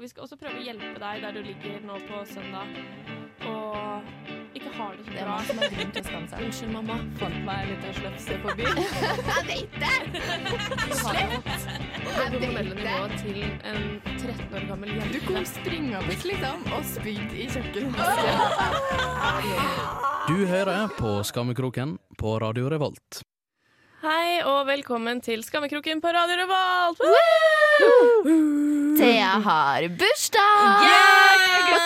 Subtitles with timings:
[0.00, 2.70] Og vi skal også prøve å hjelpe deg der du ligger nå på søndag
[3.44, 4.06] og
[4.56, 5.34] ikke har det så Det er bra.
[5.44, 6.44] som har grunn til å skamme seg.
[6.46, 6.96] Unnskyld, mamma.
[7.20, 8.80] Fant meg litt av slefse på byen.
[9.28, 9.98] Jeg vet det!
[10.80, 10.88] Du
[12.16, 12.48] Jeg vet
[12.80, 13.84] nivået til en
[14.16, 15.12] 13 år gammel jente.
[15.12, 18.36] Du kom springende liksom og spydde i kjøkkenvasken.
[20.30, 23.20] Du hører på Skammekroken på Radio Revolt.
[24.00, 27.59] Hei og velkommen til Skammekroken på Radio Revolt!
[29.00, 30.84] Thea har bursdag!
[30.84, 31.76] Det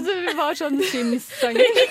[0.00, 1.82] ut som vi var sånn Sims-sanger.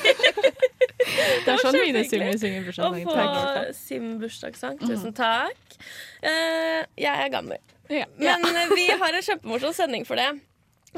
[1.44, 2.04] Det er sånn mine.
[2.08, 3.60] Simmer synger Å bursdagssanger.
[3.68, 4.80] få Sim-bursdagssang.
[4.84, 5.78] Tusen takk.
[6.24, 7.60] Eh, jeg er gammel.
[7.92, 8.08] Ja.
[8.18, 10.30] Men vi har en kjempemorsom sending for det.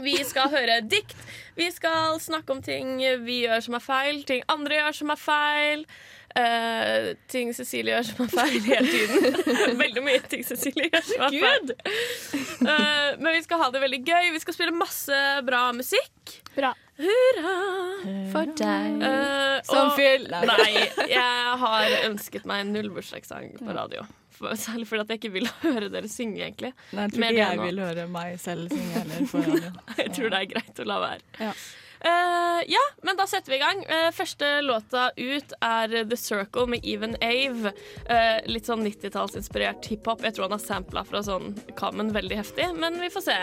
[0.03, 1.15] Vi skal høre dikt.
[1.55, 5.21] Vi skal snakke om ting vi gjør som er feil, ting andre gjør som er
[5.21, 5.85] feil.
[6.35, 9.77] Uh, ting Cecilie gjør som er feil hele tiden.
[9.83, 11.71] veldig mye ting Cecilie gjør som er feil.
[12.59, 14.33] Uh, men vi skal ha det veldig gøy.
[14.35, 16.35] Vi skal spille masse bra musikk.
[16.57, 16.73] Bra.
[16.99, 17.55] Hurra!
[18.35, 18.99] For deg.
[18.99, 20.51] uh, Som fyller fyll.
[20.51, 24.03] Nei, jeg har ønsket meg en nullbursdagssang på radio.
[24.35, 26.75] For, særlig fordi at jeg ikke vil høre dere synge, egentlig.
[26.91, 29.81] Nei, jeg tror Mer ikke jeg vil høre meg selv synge heller.
[29.97, 31.27] Jeg tror det er greit å la være.
[31.39, 31.55] Ja.
[32.05, 33.79] Uh, ja, men da setter vi i gang.
[33.89, 37.73] Uh, første låta ut er The Circle med Even Ave.
[38.05, 40.21] Uh, litt sånn 90-tallsinspirert hiphop.
[40.25, 43.39] Jeg tror han har sampla fra sånn Common veldig heftig, men vi får se.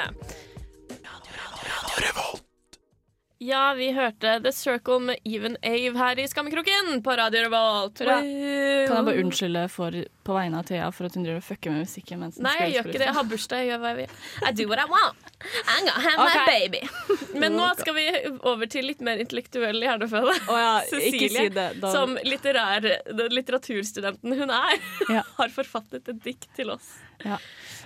[3.43, 7.99] Ja, vi hørte The Circle med Even Ave her i Skammekroken på Radio Revolt.
[7.99, 8.19] Bra.
[8.23, 11.73] Kan jeg bare unnskylde for, på vegne av Thea for at hun driver og fucker
[11.75, 12.21] med musikken?
[12.23, 13.09] Mens Nei, jeg gjør ikke det.
[13.09, 13.63] Jeg har bursdag.
[13.65, 14.13] Jeg gjør hva jeg vil.
[14.47, 15.33] I do what I want.
[15.73, 16.83] I'm gonna have my baby.
[17.43, 18.05] Men nå skal vi
[18.53, 20.37] over til litt mer intellektuell hjerneføde.
[20.47, 21.65] Oh, ja, Cecilie, si det.
[21.83, 22.87] Da, Som litterær,
[23.35, 24.77] litteraturstudenten hun er,
[25.11, 25.25] Ja.
[25.41, 26.93] har forfattet et dikt til oss.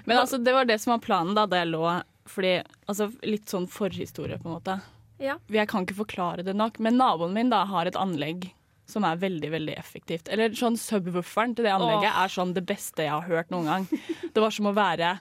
[0.05, 1.81] Men altså, det var det som var planen da, da jeg lå
[2.29, 2.53] Fordi,
[2.89, 4.77] altså, Litt sånn forhistorie, på en måte.
[5.23, 5.39] Ja.
[5.53, 8.51] Jeg kan ikke forklare det nok, men naboen min da har et anlegg
[8.87, 10.29] som er veldig veldig effektivt.
[10.31, 13.89] Eller sånn Subwooferen til det anlegget er sånn det beste jeg har hørt noen gang.
[14.35, 15.17] Det var som å være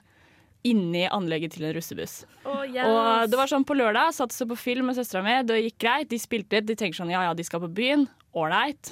[0.66, 2.24] inni anlegget til en russebuss.
[2.44, 5.60] Oh, Og det var sånn på lørdag, satt jeg på film med søstera mi, det
[5.62, 6.08] gikk greit.
[6.10, 8.06] De spilte, de tenker sånn ja ja, de skal på byen.
[8.36, 8.90] Ålreit.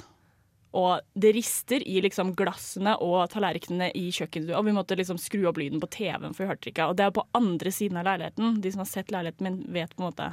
[0.75, 4.57] Og det rister i liksom glassene og tallerkenene i kjøkkenstua.
[4.59, 6.89] Og vi måtte liksom skru opp lyden på TV-en, for vi hørte ikke.
[6.91, 8.57] Og det er på andre siden av leiligheten.
[8.63, 10.31] De som har sett leiligheten min, vet på en måte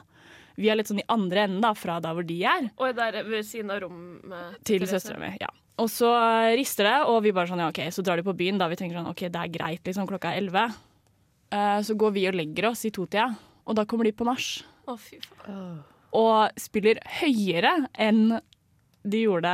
[0.59, 3.23] Vi er litt sånn i andre enden da, fra der hvor de er, Og der
[3.25, 5.33] ved siden av rommet til søstera mi.
[5.41, 5.51] Ja.
[5.81, 6.11] Og så
[6.59, 8.61] rister det, og vi bare sånn ja, OK, så drar de på byen.
[8.61, 10.67] Da vi tenker sånn OK, det er greit, liksom, klokka er elleve.
[11.53, 13.31] Eh, så går vi og legger oss i totida,
[13.65, 14.51] og da kommer de på nach.
[14.89, 15.81] Å, fy faen.
[16.19, 17.71] og spiller høyere
[18.03, 18.35] enn
[19.03, 19.53] de gjorde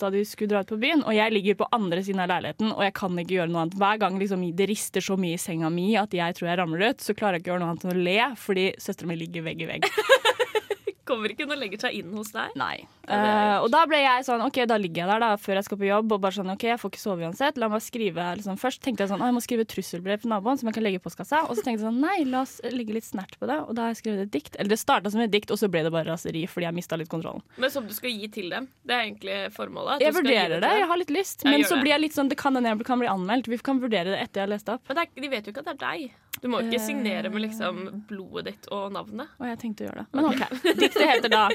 [0.00, 1.04] da de skulle dra ut på byen.
[1.06, 3.78] Og jeg ligger på andre siden av leiligheten, og jeg kan ikke gjøre noe annet.
[3.80, 6.92] Hver gang liksom, det rister så mye i senga mi at jeg tror jeg ramler
[6.92, 9.18] ut, så klarer jeg ikke å gjøre noe annet enn å le, fordi søstera mi
[9.20, 9.88] ligger vegg i vegg.
[11.08, 12.52] Kommer ikke hun og legger seg inn hos deg?
[12.60, 12.76] Nei.
[13.08, 15.78] Eh, og da ble jeg sånn, ok, da ligger jeg der da, før jeg skal
[15.80, 17.60] på jobb, og bare sånn, ok, jeg får ikke sove uansett.
[17.60, 18.58] La meg skrive, liksom.
[18.60, 21.04] Først tenkte jeg sånn, jeg må skrive trusselbrev til naboen som jeg kan legge i
[21.04, 21.40] postkassa.
[21.48, 23.56] Og så tenkte jeg sånn, nei, la oss legge litt snert på det.
[23.64, 24.58] Og da har jeg skrevet et dikt.
[24.60, 27.00] Eller det starta som et dikt, og så ble det bare raseri fordi jeg mista
[27.00, 27.42] litt kontrollen.
[27.56, 28.68] Men som du skal gi til dem?
[28.84, 29.96] Det er egentlig formålet?
[29.96, 31.44] at Jeg du skal gi vurderer det, jeg har litt lyst.
[31.48, 31.82] Men så det.
[31.86, 33.48] blir jeg litt sånn, det kan hende jeg kan bli anmeldt.
[33.48, 34.84] Vi kan vurdere det etter jeg har lest opp.
[34.90, 36.16] Men det er, de vet jo ikke at det er deg.
[36.38, 39.32] Du må ikke signere med liksom blodet ditt og navnet.
[39.40, 40.06] Og jeg tenkte å gjøre det.
[40.14, 40.42] Men OK.
[40.98, 41.48] Diktet heter da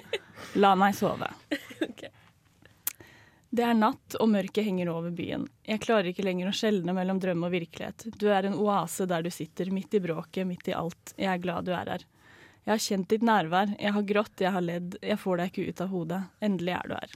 [0.56, 1.30] 'La meg sove'.
[3.54, 5.44] Det er natt, og mørket henger over byen.
[5.62, 8.08] Jeg klarer ikke lenger å skjelne mellom drøm og virkelighet.
[8.18, 11.14] Du er en oase der du sitter, midt i bråket, midt i alt.
[11.18, 12.06] Jeg er glad du er her.
[12.64, 15.68] Jeg har kjent ditt nærvær, jeg har grått, jeg har ledd, jeg får deg ikke
[15.70, 16.22] ut av hodet.
[16.42, 17.16] Endelig er du her.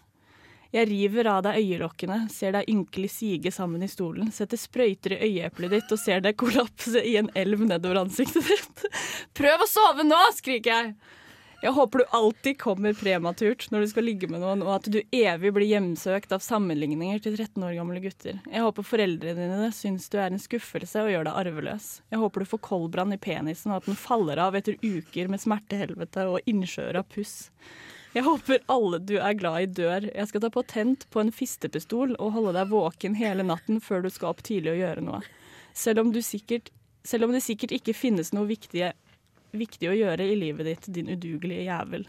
[0.75, 5.21] Jeg river av deg øyelokkene, ser deg ynkelig sige sammen i stolen, setter sprøyter i
[5.31, 8.83] øyeeplet ditt og ser deg kollapse i en elv nedover ansiktet ditt.
[9.39, 10.97] Prøv å sove nå, skriker jeg!
[11.57, 14.99] Jeg håper du alltid kommer prematurt når du skal ligge med noen, og at du
[15.15, 18.37] evig blir hjemsøkt av sammenligninger til 13 år gamle gutter.
[18.45, 21.87] Jeg håper foreldrene dine syns du er en skuffelse og gjør deg arveløs.
[22.13, 25.41] Jeg håper du får koldbrann i penisen, og at den faller av etter uker med
[25.41, 27.49] smertehelvete og innsjøer av puss.
[28.13, 30.07] Jeg håper alle du er glad i, dør.
[30.13, 34.11] Jeg skal ta patent på en fistepistol og holde deg våken hele natten før du
[34.13, 35.25] skal opp tidlig og gjøre noe.
[35.73, 36.69] Selv om, sikkert,
[37.01, 38.93] selv om det sikkert ikke finnes noe viktige,
[39.59, 42.07] viktig å gjøre i livet ditt, din udugelige jævel.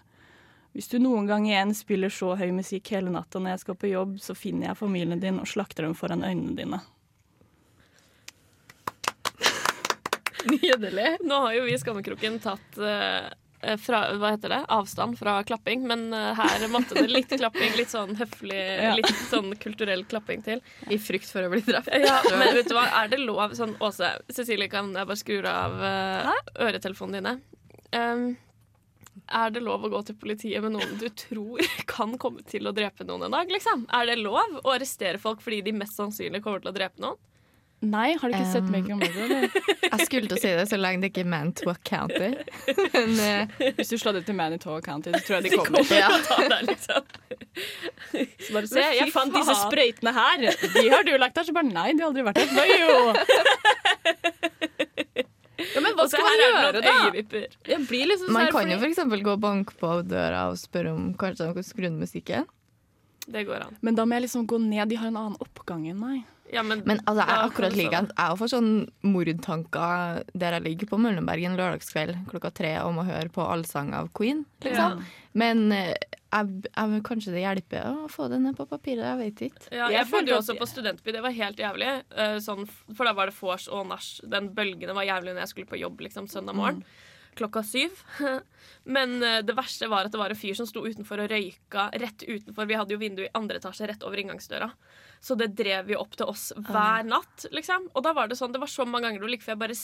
[0.77, 3.91] Hvis du noen gang igjen spiller så høy musikk hele natta når jeg skal på
[3.91, 6.81] jobb, så finner jeg familien din og slakter dem foran øynene dine.
[10.49, 11.09] Nydelig.
[11.27, 13.27] Nå har jo vi i Skammekroken tatt eh,
[13.83, 14.59] fra, hva heter det?
[14.71, 17.73] avstand fra klapping, men eh, her måtte det litt klapping.
[17.79, 18.59] Litt sånn høflig,
[18.89, 18.93] Ja.
[18.99, 20.63] litt sånn kulturell klapping til.
[20.89, 21.91] I frykt for å bli drept.
[21.93, 25.41] Ja, men vet du hva, er det lov sånn Åse, Cecilie, kan jeg bare skru
[25.49, 26.35] av uh,
[26.69, 27.35] øretelefonene dine?
[27.99, 28.29] Um,
[29.29, 31.61] er det lov å gå til politiet med noen du tror
[31.91, 33.51] kan komme til å drepe noen en dag?
[33.53, 33.87] liksom?
[33.93, 37.19] Er det lov å arrestere folk fordi de mest sannsynlig kommer til å drepe noen?
[37.79, 39.45] Nei, har du ikke sett Um, Making a Murder?
[39.89, 42.31] Jeg skulle til å si det så lenge det ikke er Manitowoc County.
[42.95, 45.93] Men uh, Hvis du slår det til Manitowoc County, så tror jeg de kommer.
[46.03, 46.09] ja.
[46.27, 47.07] Ta deg, liksom.
[48.43, 50.49] Så bare se, jeg fant disse sprøytene her.
[50.75, 51.47] De har du lagt der.
[51.47, 52.51] Så bare nei, de har aldri vært der.
[52.59, 52.93] Nei, jo.
[55.59, 57.41] Ja, men hva skal man her det gjøre, da?
[57.73, 59.01] Jeg blir liksom Man sånn kan jo f.eks.
[59.27, 62.47] gå og banke på døra og spørre om kanskje de kan skru ned musikken.
[63.29, 63.79] Det går an.
[63.85, 64.87] Men da må jeg liksom gå ned.
[64.91, 66.23] De har en annen oppgang enn meg.
[66.53, 68.71] Ja, men, Men altså, jeg er akkurat like at jeg får sånn
[69.05, 74.09] mordtanker der jeg ligger på Møllenbergen lørdagskveld klokka tre om å høre på allsang av
[74.17, 74.47] Queen.
[74.65, 75.03] Liksom.
[75.39, 75.93] Men eh,
[76.29, 79.05] jeg, jeg, kanskje det hjelper å få det ned på papiret.
[79.05, 79.67] Jeg vet ikke.
[79.71, 81.15] Ja, Jeg jeg følte jo også på studentby.
[81.17, 81.93] Det var helt jævlig.
[82.17, 84.09] Eh, sånn, for da var det vors og nach.
[84.25, 86.83] Den bølgene var jævlig når jeg skulle på jobb liksom, søndag morgen.
[87.39, 88.01] Klokka syv.
[88.97, 91.91] Men eh, det verste var at det var en fyr som sto utenfor og røyka
[92.01, 92.69] rett utenfor.
[92.69, 94.73] Vi hadde jo vindu i andre etasje rett over inngangsdøra.
[95.21, 97.89] Så det drev jo opp til oss hver natt, liksom.
[97.95, 99.79] Og da var det sånn, det var så mange ganger like før jeg bare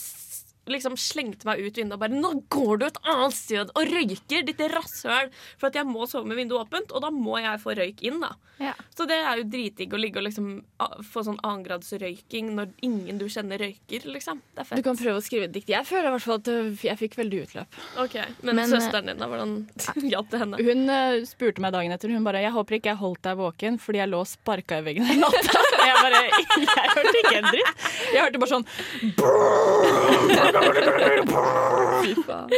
[0.71, 4.45] liksom slengte meg ut vinduet og bare 'Nå går du et annet sted og røyker,
[4.45, 7.75] ditt rasshøl!' For at jeg må sove med vinduet åpent, og da må jeg få
[7.77, 8.35] røyk inn, da.
[8.57, 8.71] Ja.
[8.95, 10.63] Så det er jo dritdigg å ligge og liksom
[11.03, 14.41] få sånn annengradsrøyking når ingen du kjenner røyker, liksom.
[14.55, 15.69] Det er Du kan prøve å skrive et dikt.
[15.69, 17.79] Jeg føler i hvert fall at øh, jeg fikk veldig utløp.
[17.99, 19.27] Ok, Men, Men, søsteren din, da?
[19.27, 19.67] Hvordan
[20.13, 20.61] hjalp det henne?
[20.63, 22.09] Hun øh, spurte meg dagen etter.
[22.15, 24.85] Hun bare 'Jeg håper ikke jeg holdt deg våken fordi jeg lå og sparka i
[24.85, 25.51] veggen i natt'.
[25.85, 26.21] Jeg bare
[26.65, 27.83] Jeg hørte ikke en dritt.
[28.13, 28.65] Jeg hørte bare sånn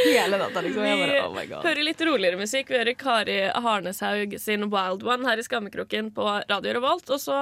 [0.04, 0.84] hele natta, liksom.
[0.84, 1.64] Jeg bare, oh my God.
[1.64, 2.70] hører litt roligere musikk.
[2.70, 7.10] Vi hører Kari Harneshaug sin Wild One her i Skammekroken på Radio Revolt.
[7.14, 7.38] Og så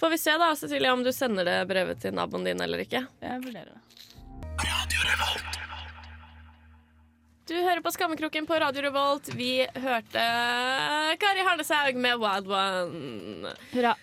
[0.00, 3.04] får vi se, da, Cecilie, om du sender det brevet til naboen din eller ikke.
[3.24, 3.80] Jeg vurderer det.
[4.68, 5.54] Radio Revolt.
[7.48, 9.30] Du hører på Skammekroken på Radio Revolt.
[9.38, 10.24] Vi hørte
[11.22, 13.54] Kari Harneshaug med Wild One.
[13.72, 13.94] Hurra.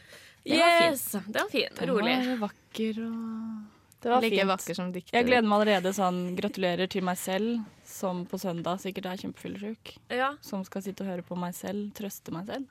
[0.46, 0.92] Det var fint.
[0.94, 1.70] yes, Det var fin.
[1.80, 2.16] Den Rolig.
[2.28, 3.75] var vakker og
[4.06, 4.50] Det var Like fint.
[4.52, 5.16] vakker som dikter.
[5.18, 9.96] Jeg gleder meg allerede sånn gratulerer til meg selv, som på søndag sikkert er kjempefyllesyk.
[10.14, 10.28] Ja.
[10.46, 12.70] Som skal sitte og høre på meg selv, trøste meg selv.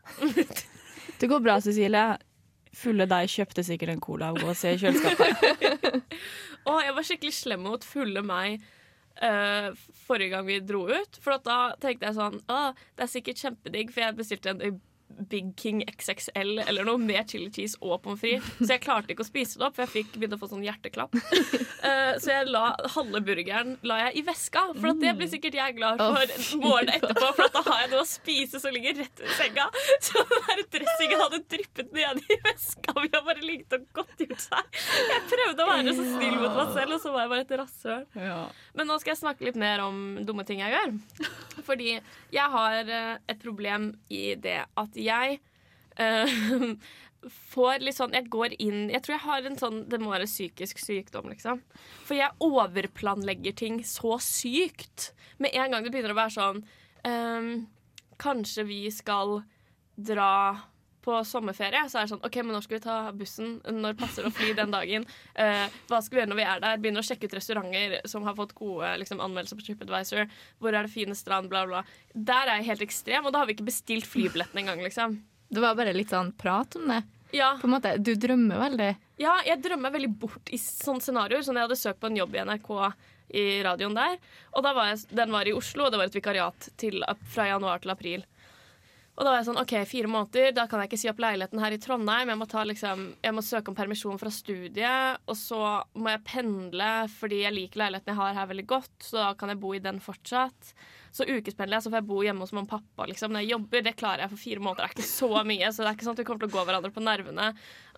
[1.18, 2.04] Det går bra, Cecilie.
[2.74, 6.06] Fulle deg kjøpte sikkert en cola og gå og se i kjøleskapet.
[6.70, 8.62] Og jeg var skikkelig slem mot fulle meg
[9.22, 9.74] uh,
[10.06, 11.18] forrige gang vi dro ut.
[11.22, 12.62] For at da tenkte jeg sånn Å,
[12.96, 14.62] det er sikkert kjempedigg, for jeg bestilte en
[15.30, 18.48] Big King XXL eller noe med chili cheese og pommes frites.
[18.60, 20.64] Så jeg klarte ikke å spise det opp, for jeg fikk begynte å få sånn
[20.66, 21.14] hjerteklapp.
[21.14, 22.64] Uh, så jeg la
[22.94, 26.34] halve burgeren la jeg i veska, for det blir sikkert jeg glad for
[26.64, 27.30] morgenen etterpå.
[27.38, 29.68] For da har jeg noe å spise som ligger rett ved senga.
[30.04, 32.94] Så den der dressingen hadde dryppet ned i veska.
[32.98, 34.80] Vi har bare ligget og godtgjort seg.
[35.10, 37.54] Jeg prøvde å være så snill mot meg selv, og så var jeg bare et
[37.60, 38.04] rasshøl.
[38.18, 38.38] Ja.
[38.76, 40.94] Men nå skal jeg snakke litt mer om dumme ting jeg gjør.
[41.64, 41.90] Fordi
[42.34, 45.40] jeg har eh, et problem i det at jeg
[46.00, 46.74] uh,
[47.54, 50.28] får litt sånn Jeg går inn Jeg tror jeg har en sånn Det må være
[50.28, 51.62] psykisk sykdom, liksom.
[52.04, 55.12] For jeg overplanlegger ting så sykt.
[55.40, 56.62] Med en gang det begynner å være sånn
[57.08, 57.50] um,
[58.20, 59.40] Kanskje vi skal
[59.94, 60.34] dra
[61.04, 63.50] på sommerferie, så er det sånn OK, men når skal vi ta bussen?
[63.68, 65.04] Når passer det å fly den dagen?
[65.36, 66.80] Eh, hva skal vi gjøre når vi er der?
[66.80, 70.32] Begynner å sjekke ut restauranter som har fått gode liksom, anmeldelser på TripAdvisor.
[70.64, 71.52] Hvor er det fine strand?
[71.52, 71.84] Bla, bla.
[72.16, 75.20] Der er jeg helt ekstrem, og da har vi ikke bestilt flybilletten engang, liksom.
[75.54, 77.02] Det var bare litt sånn prat om det.
[77.34, 78.92] Ja, På en måte, Du drømmer veldig.
[79.18, 81.42] ja, jeg drømmer veldig bort i sånne scenarioer.
[81.42, 82.70] Sånn jeg hadde søkt på en jobb i NRK
[83.34, 84.18] i radioen der.
[84.54, 87.02] Og var jeg, den var i Oslo, og det var et vikariat til,
[87.34, 88.24] fra januar til april.
[89.14, 91.60] Og da var jeg sånn, ok, fire måneder, da kan jeg ikke si opp leiligheten
[91.62, 92.32] her i Trondheim.
[92.32, 95.60] Jeg må, ta, liksom, jeg må søke om permisjon fra studiet, og så
[95.94, 99.54] må jeg pendle fordi jeg liker leiligheten jeg har her veldig godt, så da kan
[99.54, 100.74] jeg bo i den fortsatt.
[101.14, 103.52] Så ukespendler jeg, så får jeg bo hjemme hos mamma og pappa liksom, når jeg
[103.52, 103.82] jobber.
[103.86, 104.88] Det klarer jeg for fire måneder.
[104.88, 106.54] Det er ikke så mye, så det er ikke sånn at vi kommer til å
[106.56, 107.48] gå hverandre på nervene.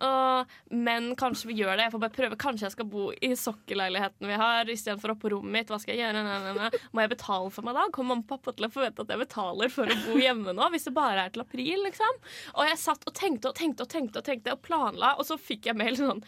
[0.07, 0.57] Og,
[0.87, 1.87] men kanskje vi gjør det.
[1.87, 2.39] Jeg får bare prøve.
[2.43, 5.73] Kanskje jeg skal bo i sokkelleiligheten vi har, istedenfor oppe på rommet mitt.
[5.73, 6.25] Hva skal jeg gjøre?
[6.27, 6.83] Nei, nei, nei.
[6.93, 7.87] Må jeg betale for meg da?
[7.97, 10.69] Kommer mamma og pappa til å forvente at jeg betaler for å bo hjemme nå?
[10.75, 12.21] Hvis det bare er til april, liksom?
[12.59, 15.41] Og jeg satt og tenkte og tenkte og tenkte og tenkte og planla, og så
[15.41, 16.21] fikk jeg mail sånn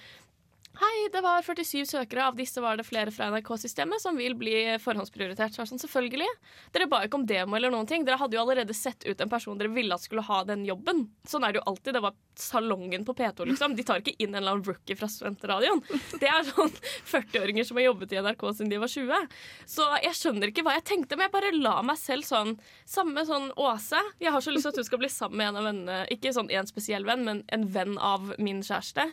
[0.78, 2.26] Hei, det var 47 søkere.
[2.28, 5.56] Av disse var det flere fra NRK-systemet som vil bli forhåndsprioritert.
[5.56, 6.28] Så sånn, selvfølgelig.
[6.76, 8.04] Dere ba ikke om demo eller noen ting.
[8.06, 11.08] Dere hadde jo allerede sett ut en person dere ville at skulle ha den jobben.
[11.26, 11.96] Sånn er det jo alltid.
[11.96, 13.74] Det var salongen på P2, liksom.
[13.74, 15.82] De tar ikke inn en eller annen rookie fra studentradioen.
[16.22, 16.70] Det er sånn
[17.14, 19.26] 40-åringer som har jobbet i NRK siden de var 20.
[19.74, 22.54] Så jeg skjønner ikke hva jeg tenkte, men jeg bare la meg selv sånn
[22.86, 23.98] Samme sånn Åse.
[24.22, 25.98] Jeg har så lyst til at du skal bli sammen med en av vennene.
[26.14, 29.10] Ikke sånn en spesiell venn, men en venn av min kjæreste.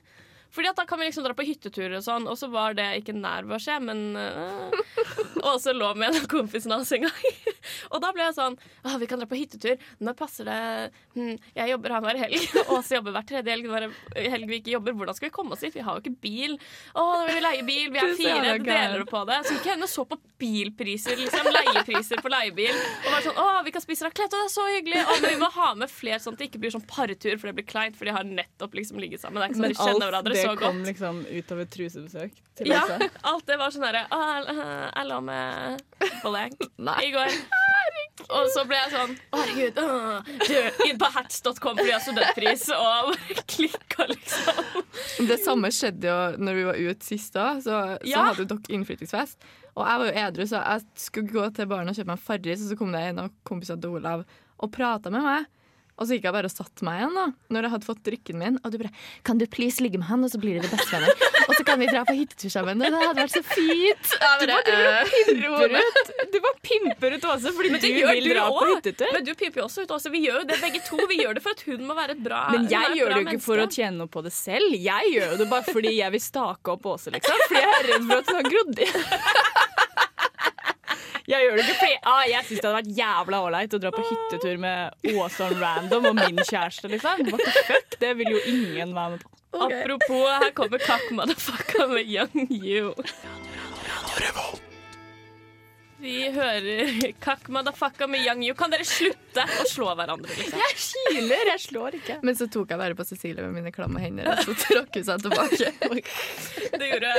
[0.56, 2.88] Fordi at Da kan vi liksom dra på hytteturer og sånn, og så var det
[3.02, 4.76] ikke nær ved å skje, men øh,
[5.44, 7.56] Og så lå med en av kompisene hans en gang.
[7.94, 9.82] og da ble jeg sånn Å, vi kan dra på hyttetur.
[10.04, 10.60] Når passer det?
[11.16, 12.58] Hm, jeg jobber her hver helg.
[12.76, 13.70] Åse jobber hver tredje helg.
[13.72, 13.88] Hver
[14.36, 14.96] helg vi ikke jobber.
[14.98, 15.76] Hvordan skal vi komme oss dit?
[15.76, 16.58] Vi har jo ikke bil.
[16.96, 17.92] Å, vi vil leie bil.
[17.94, 18.56] Vi er fire.
[18.56, 19.42] Det deler du på det.
[19.48, 21.50] Så ikke og så på bilpriser, liksom.
[21.54, 22.74] Leiepriser på leiebil.
[22.74, 25.04] Og bare sånn Å, vi kan spise raclette, det er så hyggelig.
[25.04, 27.50] Å, men vi må ha med flere, sånn at det ikke blir sånn partur, for
[27.50, 29.42] det blir kleint, for de har nettopp liksom ligget sammen.
[29.42, 30.64] Det er ikke sånn de kjenner hverandre det godt.
[30.66, 33.10] kom liksom ut av et trusebesøk til Ja, Åse.
[33.32, 35.82] alt det var sånn herre Å, jeg- jeg lå med
[36.24, 37.38] blank i går.
[38.32, 39.80] Og så ble jeg sånn Å, herregud.
[39.82, 44.64] øh, Du, inn på hats.com fordi jeg har studentpris, og bare klikka, liksom.
[45.28, 47.50] Det samme skjedde jo når vi var ute sist, da.
[47.60, 48.24] Så, så Ja.
[48.30, 49.38] hadde jo dere innflyttingsfest.
[49.76, 52.64] Og jeg var jo edru, så jeg skulle gå til baren og kjøpe meg Farris,
[52.64, 54.24] og så kom det en av kompisene til Olav
[54.64, 55.46] og prata med meg.
[55.96, 57.24] Og så gikk jeg bare og satte meg igjen da
[57.56, 58.58] Når jeg hadde fått drikken min.
[58.68, 58.92] Og du bare
[59.24, 61.16] 'Kan du please ligge med han, og så blir dere bestevenner?'
[61.48, 64.06] 'Og så kan vi dra på hyttetur sammen.' Og det hadde vært så fint.
[64.12, 65.04] Jeg bare, «Øh,
[65.46, 69.14] ro ned.» Du bare pimper ut Åse fordi du, du vil du dra på hyttetur.
[69.14, 70.12] Men du pimper jo også ut også.
[70.12, 70.98] Vi gjør jo det begge to.
[71.08, 73.16] Vi gjør det for at hun må være et bra Men er jeg gjør det
[73.16, 73.76] jo ikke for å menneske.
[73.80, 74.76] tjene noe på det selv.
[74.76, 77.40] Jeg gjør jo det bare fordi jeg vil stake opp Åse, liksom.
[77.48, 78.88] Fordi jeg er redd for at hun har grodd i.
[81.26, 83.92] Jeg gjør det ikke fordi ah, jeg syns det hadde vært jævla ålreit å dra
[83.96, 87.24] på hyttetur med Åsson random og min kjæreste, liksom.
[87.32, 87.98] What the fuck?
[88.04, 89.32] Det vil jo ingen være med på.
[89.56, 92.92] Apropos, her kommer Kakk Motherfucka med Young You.
[96.06, 98.54] Vi hører Kakk Motherfucka med Young You.
[98.60, 100.60] Kan dere slutte å slå hverandre, liksom?
[100.60, 102.18] Jeg kiler, jeg slår ikke.
[102.28, 105.08] Men så tok jeg bare på Cecilie med mine klamme hender, og så trakk hun
[105.08, 105.72] seg tilbake.
[106.84, 107.14] Det gjorde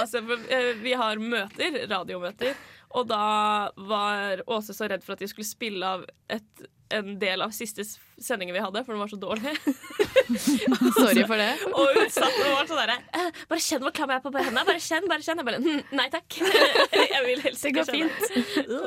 [0.00, 0.24] Åse.
[0.48, 2.56] eh, Vi har møter, radiomøter,
[2.92, 7.40] og da var Åse så redd for at de skulle spille av et, en del
[7.40, 7.84] av siste
[8.20, 9.54] sendingen vi hadde, for den var så dårlig.
[11.00, 11.50] Sorry for det.
[11.76, 14.32] Og hun satt og var sånn derre eh, Bare kjenn hvor klam jeg er på
[14.36, 14.64] hendene.
[14.68, 15.40] Bare kjenn, bare kjenn.
[15.42, 16.36] Jeg bare hm, Nei takk.
[17.14, 18.82] Jeg vil helst Det ikke går kjenne.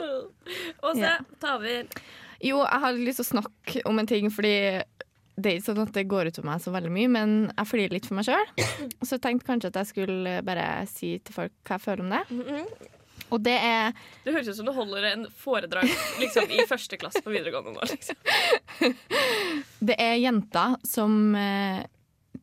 [0.85, 1.15] Åse, Ja.
[1.41, 1.89] ta over.
[2.45, 4.53] Jo, jeg har lyst til å snakke om en ting, fordi
[5.35, 7.67] det er ikke sånn at det går ut over meg så veldig mye, men jeg
[7.71, 8.51] flirer litt for meg sjøl.
[9.01, 12.13] Så jeg tenkte kanskje at jeg skulle bare si til folk hva jeg føler om
[12.13, 12.21] det.
[13.33, 13.93] Og det er
[14.25, 15.89] Det høres ut som du holder en foredrag
[16.21, 17.87] liksom, i første klasse på videregående nå.
[17.89, 18.19] Liksom.
[19.89, 21.85] Det er jenter som eh,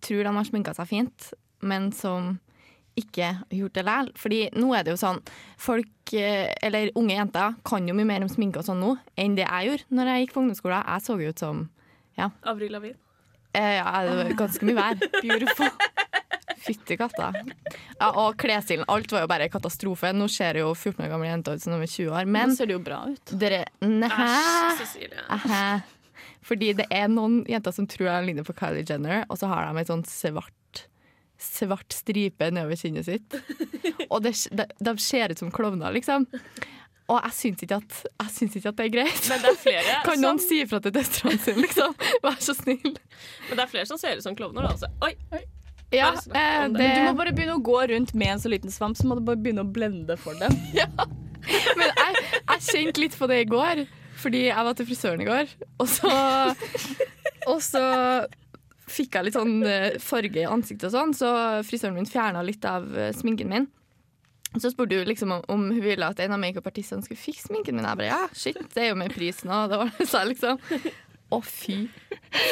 [0.03, 1.29] tror de har sminka seg fint,
[1.63, 2.35] men som
[2.99, 4.11] ikke har gjort det likevel.
[4.21, 5.23] Fordi nå er det jo sånn
[5.63, 9.39] Folk, eh, eller unge jenter, kan jo mye mer om sminke og sånn nå enn
[9.39, 10.85] det jeg gjorde når jeg gikk på ungdomsskolen.
[10.91, 11.63] Jeg så jo ut som
[12.45, 12.99] Avril Lavigne.
[13.55, 15.01] eh, ja, det var ganske mye vær.
[15.23, 15.71] Beautiful.
[16.63, 17.31] Fytti katta.
[17.99, 18.87] Ja, og klesstilen.
[18.93, 20.13] Alt var jo bare katastrofe.
[20.15, 22.55] Nå ser jo 14 år gamle jenter ut som de er 20 år, Nå men
[22.57, 23.35] ser det jo bra ut.
[23.43, 25.27] dere Æsj, Cecilie.
[26.43, 29.69] Fordi det er noen jenter som tror de ligner på Kylie Jenner, og så har
[29.69, 30.87] de et sånn svart
[31.43, 33.35] svart stripe nedover kinnet sitt.
[34.09, 36.27] Og det, de, de ser ut som klovner, liksom.
[37.11, 39.25] Og jeg syns ikke, ikke at det er greit.
[39.29, 41.97] Men det er flere Kan som, noen si ifra til døtrene sine, liksom?
[42.25, 42.95] Vær så snill.
[42.95, 44.69] men det er flere som ser ut som klovner.
[44.69, 44.91] da, Altså.
[45.03, 45.13] Oi,
[45.93, 48.97] Ja, eh, det, Du må bare begynne å gå rundt med en så liten svamp,
[48.97, 50.57] så må du bare begynne å blende for den.
[50.81, 50.89] ja.
[51.77, 53.85] Men jeg, jeg kjente litt på det i går,
[54.23, 55.53] fordi jeg var til frisøren i går.
[55.83, 56.13] Og så,
[57.51, 57.85] og så
[58.93, 61.31] fikk jeg litt sånn eh, farge i ansiktet og sånn, så
[61.67, 63.69] frisøren min fjerna litt av eh, sminken min.
[64.61, 67.79] Så spurte hun liksom om, om hun ville at en av makeupartistene skulle fikse sminken
[67.79, 67.87] min.
[67.89, 69.71] Jeg bare ja, shit, det er jo med prisen òg.
[69.73, 70.61] det var det sa jeg liksom.
[71.33, 71.87] Å, fy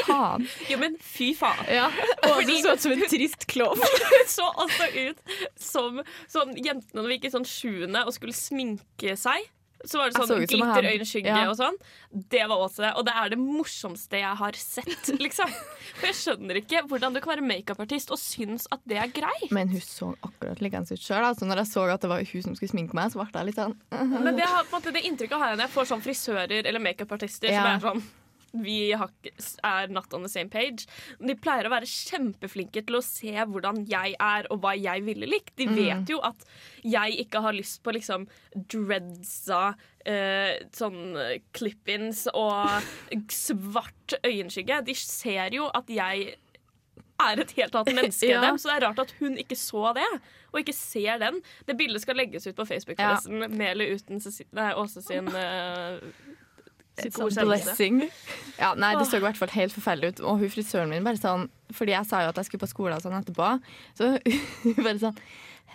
[0.06, 0.48] faen.
[0.70, 1.62] jo, men fy faen.
[1.68, 1.86] Ja.
[2.24, 2.58] Og Fordi...
[2.64, 3.86] så ut som en trist klovn.
[4.14, 8.36] Hun så også ut som sånn jentene når vi gikk i sånn sjuende og skulle
[8.36, 9.48] sminke seg.
[9.84, 11.46] Så var det sånn glitterøyenskygge ja.
[11.48, 11.76] og sånn.
[12.12, 12.90] Det var også det.
[13.00, 15.48] Og det er det morsomste jeg har sett, liksom.
[15.94, 19.48] For jeg skjønner ikke hvordan du kan være makeupartist og synes at det er greit.
[19.56, 21.24] Men hun så akkurat likeens ut sjøl.
[21.24, 23.50] Altså, når jeg så at det var hun som skulle sminke meg, så ble jeg
[23.52, 25.92] litt sånn Men det, har, på en måte, det inntrykket har jeg når jeg får
[25.94, 27.62] sånn frisører eller makeupartister Ja.
[27.62, 28.08] som er sånn
[28.52, 29.10] vi har,
[29.64, 30.86] er not on the same page.
[31.22, 35.28] De pleier å være kjempeflinke til å se hvordan jeg er, og hva jeg ville
[35.30, 35.52] likt.
[35.60, 36.42] De vet jo at
[36.82, 41.16] jeg ikke har lyst på liksom dreadsa eh, sånn
[41.56, 42.70] clip-ins og
[43.44, 44.82] svart øyenskygge.
[44.88, 46.32] De ser jo at jeg
[47.20, 48.44] er et helt annet menneske enn Ja.
[48.48, 48.58] dem.
[48.58, 50.06] Så det er rart at hun ikke så det,
[50.50, 51.40] og ikke ser den.
[51.68, 53.18] Det bildet skal legges ut på Facebook, Ja.
[53.28, 54.20] Med eller uten
[54.80, 56.00] Åse sin uh,
[57.08, 57.64] Godkjennelse.
[57.64, 58.00] Blessing.
[58.60, 60.20] Ja, nei, det så i hvert fall helt forferdelig ut.
[60.28, 62.96] Og hun frisøren min bare sånn Fordi jeg sa jo at jeg skulle på skole
[62.98, 63.48] og sånn etterpå.
[63.96, 64.10] Så
[64.66, 65.16] hun bare sånn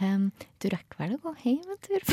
[0.04, 0.26] Um,
[0.60, 2.02] Du rekker vel å gå hjem en tur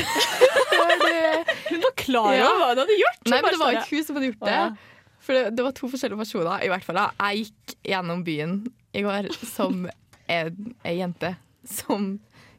[1.67, 2.51] Hun var klar over Ja.
[2.55, 3.25] hva hun hadde gjort!
[3.27, 4.59] Nei, men det var ikke hun som hadde gjort det.
[5.23, 6.63] For det, det var to forskjellige personer.
[6.63, 7.05] I hvert fall da.
[7.27, 8.55] Jeg gikk gjennom byen
[8.95, 9.83] i går som
[10.31, 11.33] en, ei jente
[11.67, 12.07] som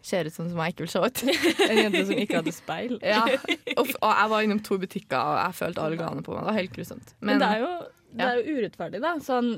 [0.04, 1.22] ser ut som som jeg ikke vil se ut.
[1.68, 2.96] En jente som ikke hadde speil.
[3.00, 3.22] Ja.
[3.80, 6.44] Og, og jeg var innom to butikker, og jeg følte gane på meg.
[6.44, 7.14] Det var helt grusomt.
[7.18, 7.70] Men, det, er jo,
[8.14, 9.16] det er jo urettferdig, da.
[9.24, 9.48] Sånn,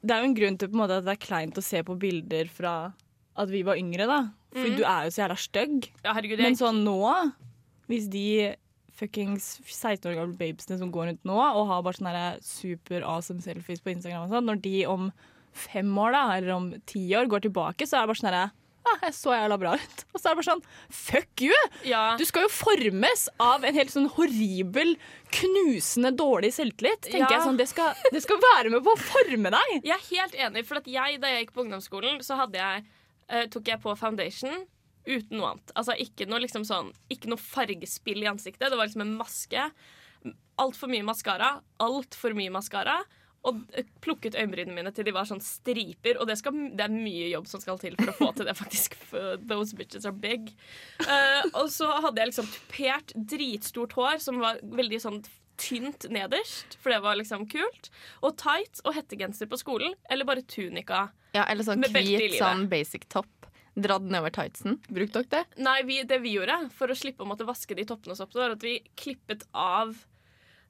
[0.00, 1.82] det er jo en grunn til på en måte, at det er kleint å se
[1.84, 2.74] på bilder fra
[3.38, 4.22] at vi var yngre, da.
[4.54, 4.78] Fordi mm.
[4.78, 5.90] du er jo så jævla stygg.
[6.06, 7.02] Ja, herregud, Men sånn nå,
[7.90, 8.26] hvis de
[8.98, 13.44] fuckings 16 år gamle babesene som går rundt nå og har bare sånne super awesome
[13.44, 15.12] selfies på Instagram og sånn, når de om
[15.58, 18.48] fem år da, eller om ti år går tilbake, så er det bare sånn herre
[18.88, 20.04] ah, jeg så jævla bra ut.
[20.12, 20.62] Og så er det bare sånn
[20.98, 21.58] Fuck you!
[21.88, 22.04] ja.
[22.20, 24.94] Du skal jo formes av en helt sånn horribel,
[25.34, 27.04] knusende dårlig selvtillit.
[27.08, 27.36] tenker Ja.
[27.36, 29.76] jeg sånn, det skal, det skal være med på å forme deg!
[29.82, 32.84] Jeg er helt enig, for jeg, da jeg gikk på ungdomsskolen, så jeg,
[33.28, 34.66] uh, tok jeg på foundation
[35.08, 35.72] uten noe annet.
[35.78, 38.68] Altså ikke noe, liksom sånn, ikke noe fargespill i ansiktet.
[38.68, 39.68] Det var liksom en maske.
[40.60, 41.54] Altfor mye maskara.
[41.80, 42.98] Altfor mye maskara.
[43.46, 43.60] Og
[44.02, 46.18] plukket øyenbrynene mine til de var sånn striper.
[46.18, 48.56] Og det, skal, det er mye jobb som skal til for å få til det,
[48.62, 48.98] faktisk.
[49.48, 50.50] Those bitches are big.
[51.04, 55.22] Uh, og så hadde jeg liksom tupert, dritstort hår som var veldig sånn
[55.58, 57.90] tynt nederst, for det var liksom kult.
[58.22, 59.96] Og tights og hettegenser på skolen.
[60.10, 61.08] Eller bare tunika.
[61.36, 63.32] Ja, eller sånn hvit sånn basic topp.
[63.78, 64.80] Dratt nedover tightsen.
[64.90, 65.62] Brukte dere det?
[65.62, 68.34] Nei, vi, det vi gjorde for å slippe å måtte vaske de toppene oss opp,
[68.34, 69.94] var at vi klippet av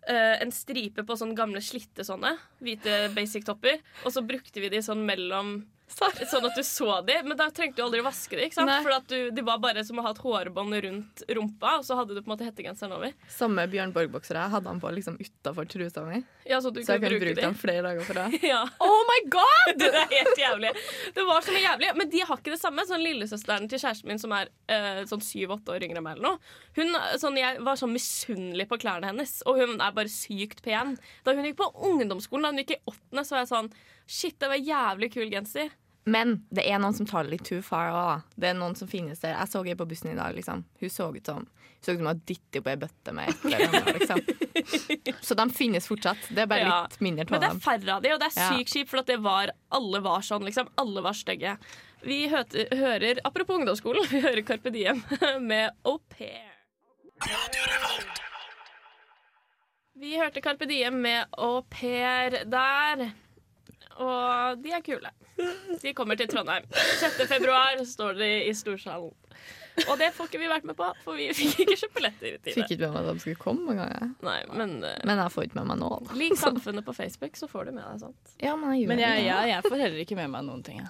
[0.07, 2.31] en stripe på sånne gamle slitte sånne
[2.65, 3.81] hvite basic-topper.
[4.07, 5.59] Og så brukte vi de sånn mellom
[5.89, 8.45] Sånn at du så de, men da trengte du aldri vaske de.
[8.49, 8.69] ikke sant?
[8.71, 8.81] Nei.
[8.85, 12.15] For du, de var bare som å ha et hårbånd rundt rumpa, og så hadde
[12.15, 13.15] du på en måte hettegenseren over.
[13.33, 16.21] Samme Bjørn Borg-bokser jeg hadde han på liksom utafor trusa mi.
[16.49, 18.37] Ja, Så Så jeg kunne bruke dem flere dager på rad.
[18.49, 18.61] Ja.
[18.85, 19.75] Oh my god!
[19.81, 20.71] Det er helt jævlig.
[21.17, 21.91] Det var så jævlig.
[21.99, 22.85] Men de har ikke det samme.
[22.89, 26.37] Sånn Lillesøsteren til kjæresten min, som er eh, sånn syv-åtte år yngre enn meg, eller
[26.37, 26.57] noe.
[26.79, 30.97] Hun, sånn, jeg var sånn misunnelig på klærne hennes, og hun er bare sykt pen.
[31.27, 33.71] Da hun gikk på ungdomsskolen, da hun gikk i åttende, så var jeg sånn
[34.09, 35.71] Shit, det var jævlig kul genser.
[36.09, 37.91] Men det er noen som tar det litt too far.
[37.93, 38.23] òg.
[38.41, 39.35] Det er noen som finnes der.
[39.37, 40.33] Jeg så ei på bussen i dag.
[40.35, 40.63] Liksom.
[40.81, 43.69] Hun så ut som Hun så ut som hun dyttet på ei bøtte med eller
[43.75, 44.23] noe, Liksom.
[45.29, 46.25] Så de finnes fortsatt.
[46.35, 46.79] Det er bare Ja.
[46.89, 47.61] litt mindre Men det er dem.
[47.61, 50.43] færre av dem, og det er sykt kjipt, for det var, alle var sånn.
[50.49, 51.53] liksom Alle var stygge.
[52.03, 55.05] Vi høter, hører, apropos ungdomsskolen, vi hører Carpe Diem
[55.47, 56.57] med Au Pair.
[59.99, 63.11] Vi hørte Carpe Diem med Au Pair der.
[63.99, 65.11] Og de er kule.
[65.83, 66.67] De kommer til Trondheim.
[67.01, 67.23] 6.
[67.31, 69.11] februar står de i Storsalen.
[69.87, 72.39] Og det får ikke vi vært med på, for vi fikk ikke kjøpt billetter i
[72.43, 72.55] tide.
[72.57, 73.93] Fikk ikke med meg at de skulle komme engang.
[73.95, 74.09] jeg.
[74.27, 75.91] Nei, men uh, Men jeg får ikke med meg nå.
[76.19, 78.33] lik samfunnet på Facebook, så får du med deg sånt.
[78.43, 79.27] Ja, men jeg gjør Men jeg, det.
[79.29, 80.81] jeg, jeg får heller ikke med meg noen ting.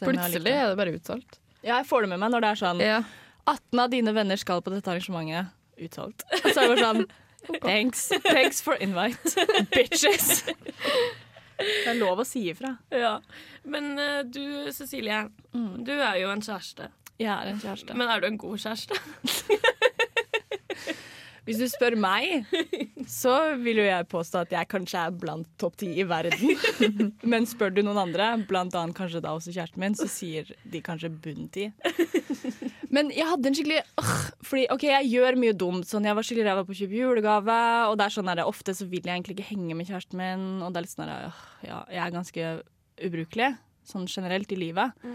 [0.00, 1.38] Plutselig er det bare utsolgt.
[1.62, 2.98] Ja, jeg får det med meg når det er sånn Ja.
[3.46, 5.54] 18 av dine venner skal på dette arrangementet.
[5.86, 6.26] Utsolgt.
[6.42, 7.06] Og så er det bare sånn
[7.62, 8.08] Thanks.
[8.26, 10.42] Thanks for invite, bitches.
[11.58, 12.74] Det er lov å si ifra.
[13.04, 13.18] Ja.
[13.64, 16.90] Men uh, du, Cecilie, du er jo en kjæreste.
[17.16, 17.96] Jeg er en kjæreste.
[17.96, 18.98] Men er du en god kjæreste?
[21.46, 22.44] Hvis du spør meg,
[23.06, 26.56] så vil jo jeg påstå at jeg kanskje er blant topp ti i verden.
[27.30, 30.82] Men spør du noen andre, blant annet kanskje da også kjæresten min, så sier de
[30.84, 31.68] kanskje bunn ti.
[32.94, 34.12] Men jeg hadde en skikkelig øh,
[34.46, 35.88] Fordi ok, jeg gjør mye dumt.
[35.90, 37.58] Sånn, jeg var skikkelig ræva på å kjøpe julegave,
[37.90, 40.46] og det er sånn der, ofte så vil jeg egentlig ikke henge med kjæresten min.
[40.60, 42.52] Og det er litt sånn der, øh, ja, jeg er ganske
[43.06, 43.50] ubrukelig,
[43.86, 45.08] sånn generelt i livet.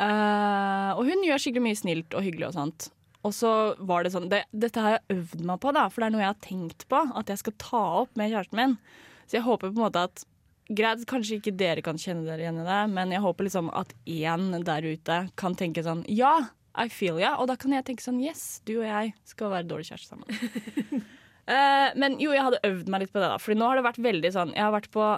[0.00, 2.90] Eh, og hun gjør skikkelig mye snilt og hyggelig og sånt.
[3.26, 3.52] Og så
[3.84, 6.24] var det sånn det, Dette har jeg øvd meg på, da, for det er noe
[6.24, 8.76] jeg har tenkt på at jeg skal ta opp med kjæresten min.
[9.28, 10.24] Så jeg håper på en måte at
[10.70, 13.90] Greit, kanskje ikke dere kan kjenne dere igjen i det, men jeg håper liksom at
[14.06, 17.32] én der ute kan tenke sånn Ja, I feel ya.
[17.42, 21.02] Og da kan jeg tenke sånn Yes, du og jeg skal være dårlig kjæreste sammen.
[21.50, 23.40] uh, men jo, jeg hadde øvd meg litt på det, da.
[23.42, 25.10] Fordi nå har det vært veldig sånn Jeg har vært på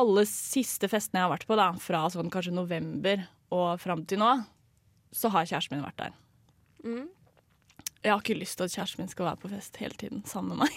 [0.00, 4.20] alle siste festene jeg har vært på, da, fra sånn kanskje november og fram til
[4.20, 4.34] nå,
[5.10, 6.12] så har kjæresten min vært der.
[6.84, 7.08] Mm.
[8.04, 10.56] Jeg har ikke lyst til at kjæresten min skal være på fest hele tiden sammen
[10.56, 10.72] med meg.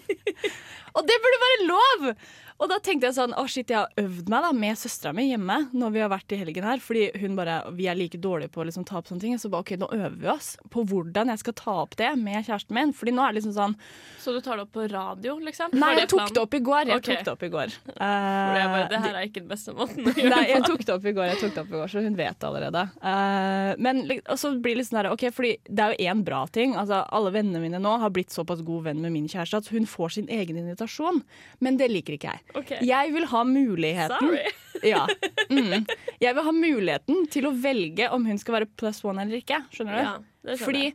[0.96, 2.08] og det burde være lov!
[2.56, 5.28] Og da tenkte jeg sånn, å shit, jeg har øvd meg da med søstera mi
[5.28, 6.82] hjemme når vi har vært i helgen her.
[6.82, 9.36] Fordi hun bare, vi er like dårlige på å liksom ta opp sånne ting.
[9.40, 12.40] Så bare, ok, nå øver vi oss på hvordan jeg skal ta opp det med
[12.46, 12.94] kjæresten min.
[12.96, 13.76] Fordi nå er det liksom sånn
[14.22, 15.76] Så du tar det opp på radio, liksom?
[15.76, 16.92] Nei, jeg tok det opp i går.
[16.92, 17.20] Jeg okay.
[17.20, 17.76] tok det opp i går.
[17.96, 20.82] Uh, bare, det Eh, her er ikke den beste måten å gjøre Nei, jeg tok
[20.84, 22.82] det opp i går, jeg tok det opp i går så hun vet det allerede.
[23.00, 26.22] Uh, men og så blir det litt sånn der, ok, fordi det er jo én
[26.26, 26.76] bra ting.
[26.78, 29.88] Altså, alle vennene mine nå har blitt såpass god venn med min kjæreste at hun
[29.90, 31.22] får sin egen invitasjon.
[31.64, 32.45] Men det liker ikke jeg.
[32.54, 32.72] Ok.
[32.86, 34.54] Jeg vil ha muligheten Sorry.
[34.92, 35.02] ja.
[35.50, 35.86] mm.
[36.22, 39.62] Jeg vil ha muligheten til å velge om hun skal være plus one eller ikke.
[39.74, 40.02] Skjønner du?
[40.04, 40.14] Ja,
[40.46, 40.86] skjønner Fordi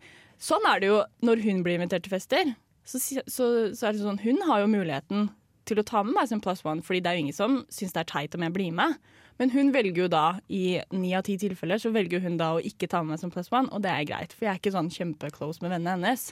[0.42, 2.54] sånn er det jo når hun blir invitert til fester.
[2.88, 5.30] Så, så, så er det sånn, Hun har jo muligheten
[5.70, 7.94] til å ta med meg som plus one, Fordi det er jo ingen som syns
[7.96, 8.98] det er teit om jeg blir med.
[9.42, 12.62] Men hun velger jo da, i ni av ti tilfeller, så velger hun da å
[12.62, 14.36] ikke ta med meg som plus one, og det er greit.
[14.36, 16.28] For jeg er ikke sånn kjempeclose med vennene hennes.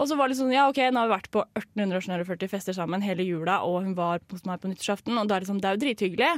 [0.00, 3.04] Og så var det sånn, ja ok, nå har vi vært på 1840 fester sammen
[3.04, 5.68] hele jula, og hun var hos meg på nyttårsaften, og da er det sånn, det
[5.68, 6.30] er jo drithyggelig.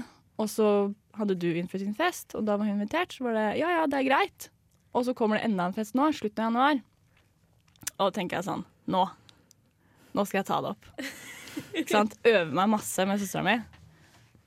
[0.42, 0.68] Og så
[1.14, 3.84] hadde du innført sin fest, og da var hun invitert, så var det ja ja,
[3.86, 4.48] det er greit.
[4.94, 6.82] Og så kommer det enda en fest nå, slutten av januar.
[7.94, 9.04] Og da tenker jeg sånn, nå.
[10.14, 10.90] Nå skal jeg ta det opp.
[11.78, 12.18] Ikke sant?
[12.26, 13.56] Øve meg masse med søstera mi.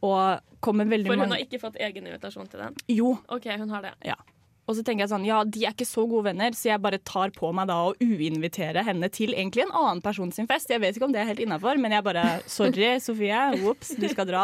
[0.07, 2.75] Og kommer veldig mange For hun har ikke fått egen invitasjon til den?
[2.91, 3.93] Jo, OK, hun har det.
[4.07, 4.19] ja.
[4.67, 6.99] Og så tenker jeg sånn, ja, de er ikke så gode venner, så jeg bare
[7.07, 10.67] tar på meg da å uinvitere henne til egentlig en annen person sin fest.
[10.73, 13.39] Jeg vet ikke om det er helt innafor, men jeg bare Sorry, Sofie.
[13.71, 14.43] Ops, du skal dra.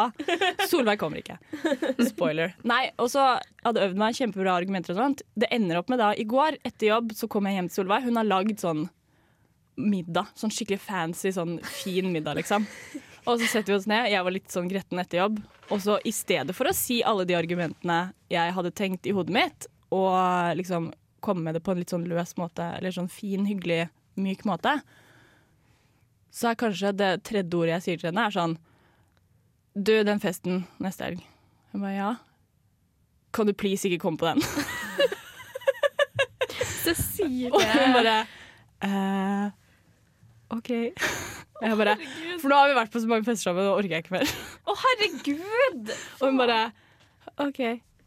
[0.71, 1.35] Solveig kommer ikke.
[2.07, 2.55] Spoiler.
[2.63, 3.33] Nei, og så
[3.65, 5.25] hadde øvd meg kjempebra argumenter og sånt.
[5.35, 8.07] Det ender opp med da, i går etter jobb så kom jeg hjem til Solveig.
[8.07, 8.85] Hun har lagd sånn
[9.75, 10.31] middag.
[10.39, 12.67] Sånn skikkelig fancy, sånn fin middag, liksom.
[13.23, 14.09] Og så setter vi oss ned.
[14.11, 15.43] Jeg var litt sånn gretten etter jobb.
[15.71, 17.99] Og så i stedet for å si alle de argumentene
[18.31, 20.91] jeg hadde tenkt i hodet mitt, og liksom
[21.23, 23.87] komme med det på en litt sånn løs måte, eller sånn fin, hyggelig,
[24.19, 24.75] myk måte,
[26.33, 28.57] så er kanskje det tredje ordet jeg sier til henne, er sånn
[29.73, 31.21] Du, den festen neste helg.
[31.71, 32.09] Hun bare ja.
[33.33, 34.43] Kan du please ikke komme på den?
[36.83, 37.49] Cecilie.
[37.49, 38.17] Og hun bare
[38.85, 39.47] eh,
[40.53, 40.69] OK.
[41.63, 41.95] Jeg bare
[42.41, 44.35] For nå har vi vært på så mange fester sammen, nå orker jeg ikke mer.
[44.67, 45.93] Å, herregud!
[46.19, 46.59] Og hun bare
[47.47, 47.61] OK.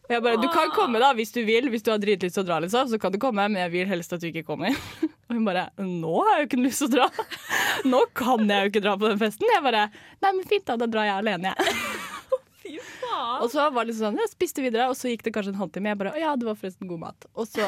[0.06, 2.44] Og jeg bare Du kan komme da hvis du vil, hvis du har dritlyst til
[2.44, 4.76] å dra, liksom, så kan du komme, men jeg vil helst at du ikke kommer.
[5.26, 7.26] Og hun bare Nå har jeg jo ikke lyst til å dra.
[7.92, 9.50] Nå kan jeg jo ikke dra på den festen.
[9.50, 10.78] Jeg bare Nei, men fint, da.
[10.78, 11.74] Da drar jeg alene, jeg.
[12.62, 13.42] Fy faen.
[13.42, 15.90] Og så var det sånn, jeg spiste videre, og så gikk det kanskje en halvtime.
[15.92, 17.28] Jeg bare, å ja, det var forresten god mat.
[17.34, 17.66] Og så,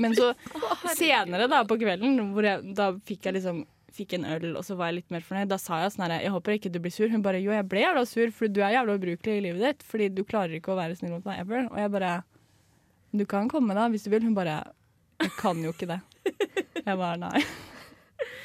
[0.00, 0.32] men så
[0.94, 3.62] senere da på kvelden, jeg, da fikk jeg liksom
[3.96, 5.50] fikk en øl, og så var jeg litt mer fornøyd.
[5.52, 7.10] Da sa jeg sånn her, jeg håper ikke du blir sur.
[7.12, 9.86] Hun bare, jo, jeg ble jævla sur, for du er jævla ubrukelig i livet ditt,
[9.86, 11.66] fordi du klarer ikke å være snill mot meg ever.
[11.72, 12.12] Og jeg bare,
[13.16, 14.24] du kan komme da, hvis du vil.
[14.26, 14.60] Hun bare,
[15.20, 16.00] jeg kan jo ikke det.
[16.80, 17.44] Jeg bare, nei.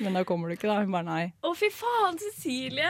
[0.03, 0.75] Men da kommer du ikke da.
[0.83, 1.25] Hun bare, nei.
[1.45, 2.89] Å, fy faen, Cecilie!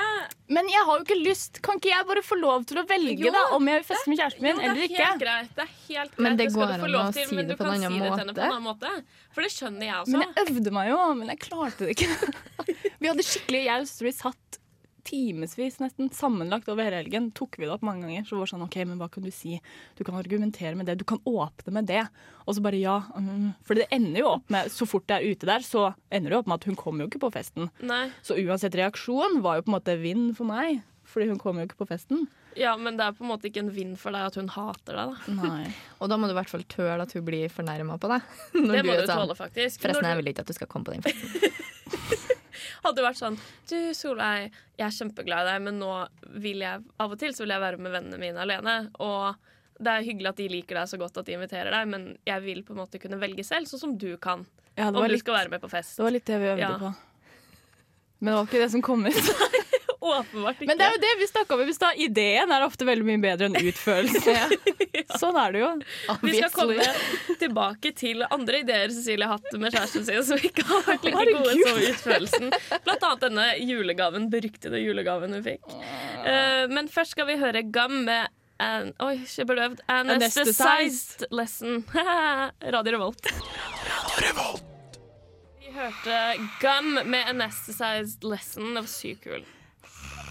[0.50, 1.60] Men jeg har jo ikke lyst.
[1.65, 3.32] Kan ikke jeg bare få lov til å velge Jo.
[3.36, 5.06] da, om jeg vil feste med kjæresten min Jo, det eller er ikke?
[5.06, 5.52] helt greit.
[5.56, 6.24] Det er helt greit.
[6.26, 7.76] Men det skal går an lov å til, si men det du på en kan
[7.78, 8.93] annen si det til henne på en annen måte.
[9.36, 10.13] For det skjønner jeg også.
[10.15, 12.34] Men jeg øvde meg jo, men jeg klarte det ikke.
[13.02, 14.60] Vi hadde skikkelig, Jeg og søstera satt
[15.06, 17.30] timevis nesten sammenlagt over hele helgen.
[17.38, 18.26] Tok vi det opp mange ganger.
[18.28, 19.60] Så var det sånn, ok, men hva kan du si?
[19.98, 20.98] Du kan argumentere med det.
[21.02, 22.04] Du kan åpne med det.
[22.46, 22.98] Og så bare ja.
[23.15, 23.54] Mm.
[23.65, 26.41] For det ender jo opp med, så fort det er ute der, så ender det
[26.41, 27.70] opp med at hun kommer jo ikke på festen.
[27.86, 28.08] Nei.
[28.26, 30.82] Så uansett reaksjon var jo på en måte vinn for meg.
[31.06, 32.26] Fordi hun kommer jo ikke på festen.
[32.58, 34.98] Ja, men det er på en måte ikke en vinn for deg at hun hater
[34.98, 35.36] deg, da.
[35.38, 35.65] Nei.
[36.02, 38.32] Og da må du i hvert fall tøle at hun blir fornærma på deg.
[38.58, 39.84] Når Det må du, du tåle, faktisk.
[39.84, 42.25] Forresten, Når jeg vil ikke at du skal komme på den festen.
[42.86, 43.38] Hadde vært sånn
[43.69, 45.91] Du, Solveig, jeg er kjempeglad i deg, men nå
[46.41, 48.76] vil jeg av og til så vil jeg være med vennene mine alene.
[49.04, 49.36] Og
[49.80, 52.45] det er hyggelig at de liker deg så godt at de inviterer deg, men jeg
[52.45, 54.45] vil på en måte kunne velge selv, sånn som du kan.
[54.78, 55.98] Ja, Om du litt, skal være med på fest.
[55.98, 56.78] det var litt det vi øvde Ja.
[56.80, 56.93] på.
[58.19, 59.13] Men det var ikke det som kom ut.
[60.06, 60.70] Åpenbart ikke.
[60.70, 62.00] Men det er jo det vi snakka om i stad.
[62.06, 64.54] Ideen er ofte veldig mye bedre enn utførelsen.
[65.22, 65.72] Sånn er det jo.
[66.22, 66.88] Vi skal komme
[67.41, 71.26] tilbake til andre ideer Cecilie har hatt med kjæresten sin som ikke har vært like
[71.34, 72.56] gode som utførelsen.
[72.86, 75.65] Blant annet denne julegaven, beryktede julegaven hun fikk.
[76.26, 78.30] Eh, men først skal vi høre Gam med
[78.62, 79.82] an, Oi, kjempeløvd.
[79.91, 81.82] Anesthetized Lesson.
[82.76, 83.34] Radio Revolt.
[85.60, 86.22] Vi hørte
[86.62, 88.72] Gum med Anesthetized Lesson.
[88.76, 89.44] Det var sykt kul.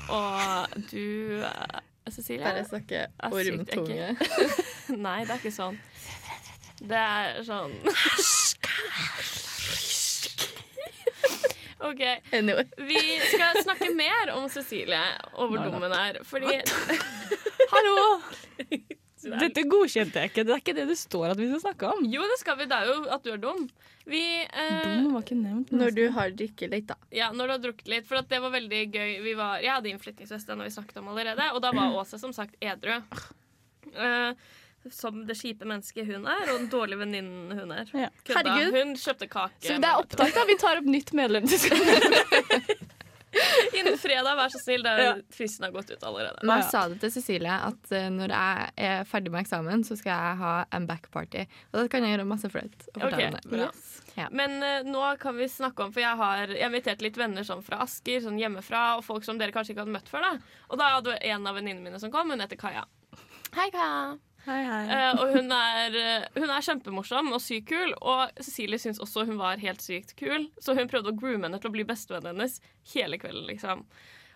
[0.09, 2.45] Og du eh, Cecilie?
[2.45, 4.17] Bare snakke ormtunge.
[5.07, 5.79] Nei, det er ikke sånn.
[6.85, 7.77] Det er sånn
[11.85, 12.03] OK.
[12.89, 16.21] Vi skal snakke mer om Cecilie og hvor dum hun er.
[16.25, 16.61] Fordi
[17.75, 17.97] Hallo!
[19.33, 19.41] det.
[19.47, 20.45] Dette godkjente jeg ikke.
[20.45, 22.07] Det er ikke det det står at vi skal snakke om.
[22.13, 22.67] Jo, det skal vi.
[22.71, 23.69] Det er jo at du er dum.
[24.11, 25.73] Vi eh, Dum var ikke nevnt.
[25.73, 26.99] Når du har drukket litt, da.
[27.15, 28.09] Ja, når du har drukket litt.
[28.11, 29.15] For at det var veldig gøy.
[29.25, 31.49] Vi var, jeg hadde innflyttingsfest, har vi snakket om allerede.
[31.55, 32.99] Og da var Åse som sagt edru.
[33.95, 34.53] Eh,
[34.93, 37.89] som det kjipe mennesket hun er, og den dårlige venninnen hun er.
[37.97, 38.11] Ja.
[38.29, 38.75] Herregud.
[38.77, 39.63] Hun kjøpte kake.
[39.65, 40.45] Så det er opptak, da.
[40.49, 41.49] Vi tar opp nytt medlem.
[41.49, 42.85] til skolen.
[44.15, 44.83] Fredag, vær så snill.
[44.87, 45.15] Der Ja.
[45.35, 46.39] fristen har gått ut allerede.
[46.43, 46.71] Men jeg Ja.
[46.71, 50.37] sa det til Cecilie at eh, når jeg er ferdig med eksamen, så skal jeg
[50.39, 51.47] ha en backparty.
[51.73, 52.89] Og da kan jeg gjøre masse flaut.
[52.97, 53.31] Okay.
[53.51, 53.71] Bra.
[54.17, 54.29] Ja.
[54.31, 57.81] Men uh, nå kan vi snakke om For jeg har invitert litt venner sånn fra
[57.83, 60.23] Asker, sånn hjemmefra, og folk som dere kanskje ikke hadde møtt før.
[60.23, 60.39] da
[60.71, 62.31] Og da hadde en av venninnene mine som kom.
[62.31, 62.85] Hun heter Kaja.
[63.55, 64.17] Hei, Kaja.
[64.47, 67.95] Eh, og hun er, eh, hun er kjempemorsom og sykt kul.
[68.01, 71.61] Og Cecilie syns også hun var helt sykt kul, så hun prøvde å groome henne
[71.61, 72.61] til å bli bestevennen hennes
[72.93, 73.49] hele kvelden.
[73.49, 73.87] liksom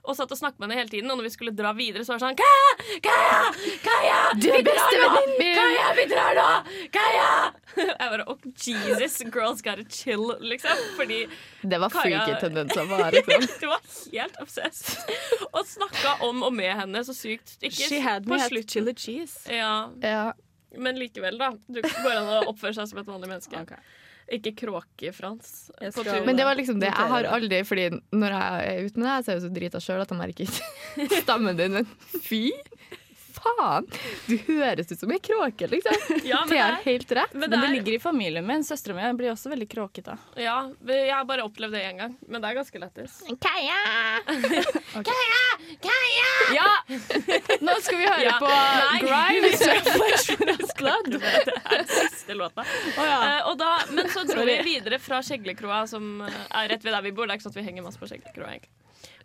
[0.08, 2.14] og satt og snakket med henne hele tiden, og når vi skulle dra videre, så
[2.14, 2.98] var det sånn Kaja!
[3.04, 3.40] Kaja!
[3.84, 4.18] Kaja!
[4.40, 5.58] Du er bestevennen min!
[5.58, 6.46] Kaja, vi drar nå!
[6.94, 7.28] Kaja!
[7.78, 10.80] Jeg bare oh, Jesus, girls gotta chill, liksom.
[10.96, 11.20] Fordi
[11.62, 12.88] Det var Kaja- freaky tendenser.
[12.90, 13.46] Var, liksom.
[13.60, 13.84] du var
[14.16, 15.14] helt obsessed.
[15.52, 17.58] Og snakka om og med henne så sykt.
[17.60, 19.44] Ikke She had på me at chili cheese.
[19.52, 20.32] Ja, Ja.
[20.76, 21.52] men likevel, da.
[21.68, 23.62] Du går an å oppføre seg som et vanlig menneske.
[23.62, 23.76] Ok.
[24.36, 25.70] Ikke kråkefrans.
[25.94, 26.24] Skal-.
[26.26, 26.90] Men det var liksom det.
[26.92, 29.52] Jeg har aldri Fordi når jeg er ute med deg, så er jeg jo så
[29.56, 31.78] drita sjøl at jeg merker ikke stemmen din.
[31.78, 31.88] Men
[32.24, 32.42] fy
[33.38, 33.86] faen!
[34.28, 36.18] Du høres ut som ei kråke, liksom.
[36.26, 37.32] Ja, men Det er helt rett.
[37.34, 38.64] Men Men det det er, ligger i familien min.
[38.66, 40.18] Søstera mi blir også veldig kråkete.
[40.36, 43.18] ja, jeg har bare opplevd det én gang, men det er ganske lættis.
[43.40, 43.80] Kaja!
[46.54, 46.70] Ja!
[47.66, 48.36] Nå skal vi høre Ja.
[48.40, 49.00] på Nei.
[50.78, 51.08] Blood.
[51.18, 52.62] Det er den siste låta.
[52.62, 53.16] Å, ja.
[53.18, 56.94] uh, og da, men så dro vi videre fra Skjeglekroa, som eh, er rett ved
[56.94, 57.26] der vi bor.
[57.26, 58.72] Det er ikke sånn at vi henger masse på Skjeglekroa, egentlig.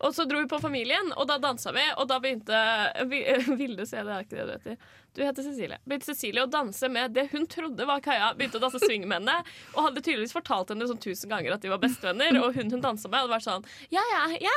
[0.04, 2.60] Og så dro vi på Familien, og da dansa vi, og da begynte
[3.60, 4.92] Vilde se, det er ikke det du heter.
[5.14, 5.78] Du heter Cecilie.
[5.86, 8.32] Begynte Cecilie å danse med det hun trodde var Kaja.
[8.38, 9.36] Begynte å danse swing med henne,
[9.76, 12.40] og hadde tydeligvis fortalt henne sånn tusen ganger at de var bestevenner.
[12.42, 14.56] Og hun hun dansa med, hadde vært sånn Ja, ja, ja,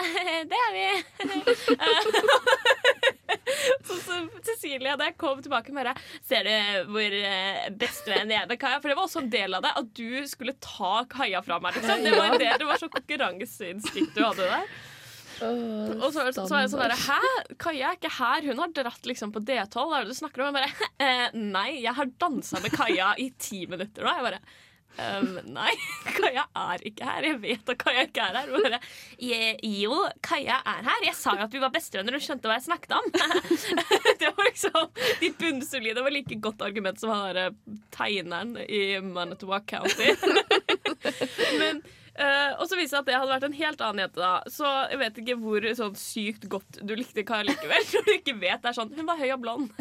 [0.50, 0.86] det er vi.
[3.86, 5.94] så, så Cecilie, da jeg kom tilbake med det
[6.26, 8.80] Ser du hvor uh, bestevenn jeg er med Kaja?
[8.80, 11.76] For det var også en del av det, at du skulle ta Kaja fra meg.
[11.78, 12.04] Liksom.
[12.04, 14.74] Det var det, det var så konkurranseinstinkt du hadde der.
[15.42, 17.56] Og så, så var jeg sånn derre Hæ?
[17.60, 18.46] Kaja er ikke her.
[18.46, 19.80] Hun har dratt liksom på D12.
[19.80, 20.54] Hva er det du snakker om?
[20.54, 24.14] Jeg bare eh, Nei, jeg har dansa med Kaja i ti minutter nå.
[24.14, 24.44] Jeg bare
[25.02, 25.72] «Ehm, nei,
[26.18, 27.26] Kaja er ikke her.
[27.30, 28.52] Jeg vet at Kaja ikke er her.
[28.54, 28.78] Bare,
[29.18, 31.00] «Je- jo, Kaja er her.
[31.08, 33.10] Jeg sa jo at vi var bestevenner og skjønte hva jeg snakket om.
[34.22, 34.88] det var liksom
[35.22, 37.50] De bunnsolide var like godt argument som han derre
[37.96, 40.14] tegneren i Manitowoc County.
[41.60, 41.82] Men
[42.14, 44.20] Uh, og så viste det at det hadde vært en helt annen jente.
[44.22, 47.82] da Så jeg vet ikke hvor sånn sykt godt du likte Kaja likevel.
[47.90, 49.72] Når du ikke vet det er sånn Hun var høy og blond.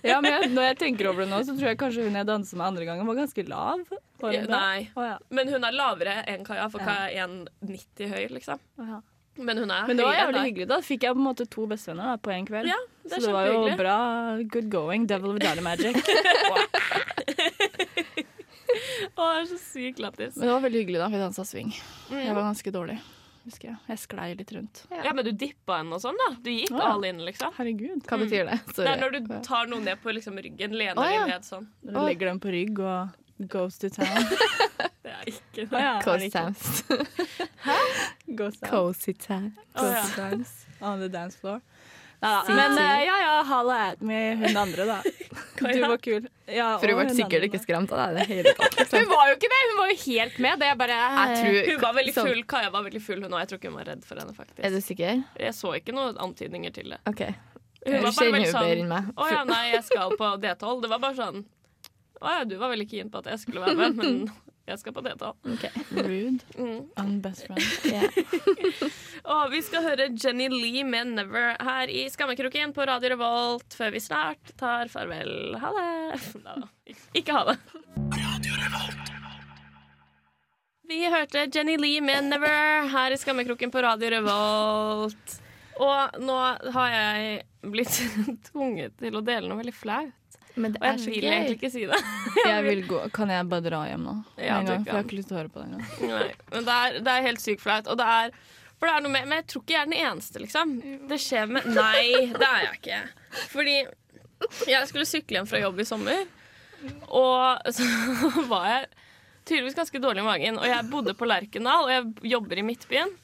[0.00, 2.30] Ja, men jeg, når jeg tenker over det nå, så tror jeg kanskje hun jeg
[2.30, 3.84] danset med andre gangen, var ganske lav.
[4.24, 4.50] Var hun det?
[4.54, 4.84] Nei.
[4.96, 5.16] Oh, ja.
[5.30, 6.86] Men hun er lavere enn Kaja, for Ja.
[6.86, 8.58] Kaja er 1,90 høy, liksom.
[8.80, 9.00] Oh, ja.
[9.36, 10.66] Men hun er Men det var jævlig hyggelig.
[10.70, 12.68] Da fikk jeg på en måte to bestevenner da, på en kveld.
[12.70, 13.96] Ja, det så det var jo bra
[14.52, 15.06] good going.
[15.10, 15.98] Devil of daddy magic.
[19.14, 20.36] Å, det er så sykt lættis.
[20.38, 21.70] Men det var veldig hyggelig da vi dansa swing.
[22.10, 22.34] Jeg Mm.
[22.38, 22.96] var ganske dårlig,
[23.44, 23.76] husker jeg.
[23.88, 24.84] Jeg sklei litt rundt.
[24.90, 26.30] Ja, men du dippa henne og sånn, da.
[26.42, 26.88] Du gikk ja.
[26.92, 27.52] all in, liksom.
[27.58, 28.02] Herregud.
[28.08, 28.58] Hva betyr det?
[28.76, 31.26] Det er når du tar noen ned på liksom, ryggen, lener Å, ja.
[31.26, 31.68] ned sånn.
[31.82, 34.24] Du legger dem på rygg og goes to town.
[35.04, 35.80] Det er ikke det.
[35.80, 36.84] ja, Coast towns.
[36.88, 36.96] Hæ?
[36.96, 37.48] ikke?
[38.26, 38.36] times.
[38.38, 39.52] Goes to Cozy time.
[39.76, 40.02] Ja.
[40.16, 41.60] Cozy on the dance floor.
[42.22, 42.54] Neida.
[42.56, 44.96] Men eh, ja ja, halla at me, hun andre, da.
[45.60, 46.26] Du var kul.
[46.48, 47.48] Ja, For hun ble sikkert andre.
[47.50, 48.78] ikke skremt av deg det hele tatt.
[48.80, 48.98] liksom.
[49.04, 49.60] Hun var jo ikke det!
[49.70, 50.60] Hun var jo helt med.
[50.64, 52.28] Det bare Jeg tror, Hun var veldig full.
[52.30, 52.44] full.
[52.54, 53.42] Kaja var veldig full, hun òg.
[53.44, 54.62] Jeg tror ikke hun var redd for henne, faktisk.
[54.64, 55.22] Er du sikker?
[55.44, 57.00] Jeg så ikke noen antydninger til det.
[57.12, 57.22] OK.
[57.84, 58.96] Hun Du var bare veldig sånn.
[59.20, 60.80] Å ja, nei, jeg skal på D12.
[60.86, 61.44] Det var bare sånn
[62.22, 64.20] Å ja, du var veldig keen på at jeg skulle være med, men
[64.64, 65.32] jeg skal på D12.
[66.06, 66.44] rude.
[66.56, 66.86] Mm.
[66.96, 67.60] I'm best friend.
[67.84, 68.08] Yeah.
[69.34, 73.92] Og vi skal høre Jenny Lee med 'Never' her i Skammekroken på Radio Revolt før
[73.92, 75.56] vi snart tar farvel.
[75.60, 76.20] Ha det.
[76.46, 76.68] Neida,
[77.12, 77.58] ikke ha det.
[80.88, 85.40] Vi hørte Jenny Lee med 'Never' her i Skammekroken på Radio Revolt.
[85.82, 86.40] Og nå
[86.76, 87.96] har jeg blitt
[88.48, 90.23] tvunget til å dele noe veldig flaut.
[90.54, 91.98] Men det Og er jeg så vil egentlig ikke si det.
[92.46, 92.98] Jeg vil gå.
[93.14, 94.12] Kan jeg bare dra hjem nå?
[94.38, 96.36] Ja, en gang, for jeg har ikke lyst til å høre på det engang.
[96.54, 97.88] Men det er, det er helt sykt flaut.
[97.90, 98.34] Og det er,
[98.78, 100.74] for det er noe med, men jeg tror ikke jeg er den eneste, liksom.
[101.10, 103.00] Det skjer med Nei, det er jeg ikke.
[103.54, 103.76] Fordi
[104.70, 106.24] jeg skulle sykle hjem fra jobb i sommer,
[107.08, 107.86] og så
[108.50, 108.88] var jeg
[109.48, 110.60] tydeligvis ganske dårlig i magen.
[110.60, 113.14] Og jeg bodde på Lerkendal, og jeg jobber i Midtbyen.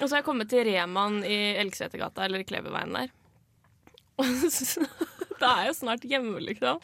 [0.00, 3.12] Og så har jeg kommet til Reman i Elgsetergata, eller Kleverveien der.
[4.20, 4.86] Og så,
[5.42, 6.80] Da er jeg jo snart hjemme, liksom.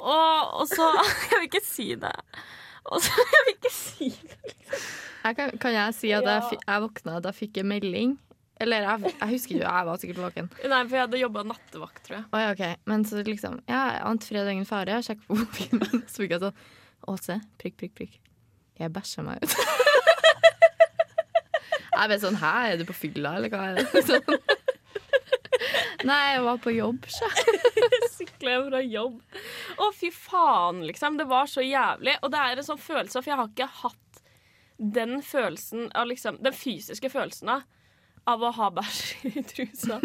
[0.00, 0.88] Og, og så
[1.30, 2.16] Jeg vil ikke si det.
[2.88, 4.82] Og så Jeg vil ikke si det.
[5.22, 8.16] Jeg kan, kan jeg si at jeg, jeg våkna da fikk jeg melding?
[8.62, 10.48] Eller jeg, jeg husker ikke, jeg var sikkert våken.
[10.70, 12.24] Nei, for jeg hadde jobba nattevakt, tror jeg.
[12.30, 12.84] Oi, ja, ok.
[12.90, 14.98] Men så liksom Ja, ante fred og ingen fare.
[14.98, 16.62] Jeg sjekket på mobilen så fikk jeg sånn
[17.10, 18.18] Åse, prikk, prikk, prikk.
[18.78, 19.54] Jeg bæsja meg ut.
[21.96, 24.04] jeg ble sånn Hæ, er du på fylla, eller hva er det?
[24.06, 24.38] Sånn.
[26.08, 27.28] Nei, jeg var på jobb, så.
[28.16, 29.20] Sykle hjem fra jobb.
[29.78, 31.18] Å, fy faen, liksom.
[31.20, 32.16] Det var så jævlig.
[32.22, 34.22] Og det er en sånn følelse, for jeg har ikke hatt
[34.82, 37.68] den følelsen av liksom Den fysiske følelsen av
[38.30, 39.96] av å ha bæsj i trusa.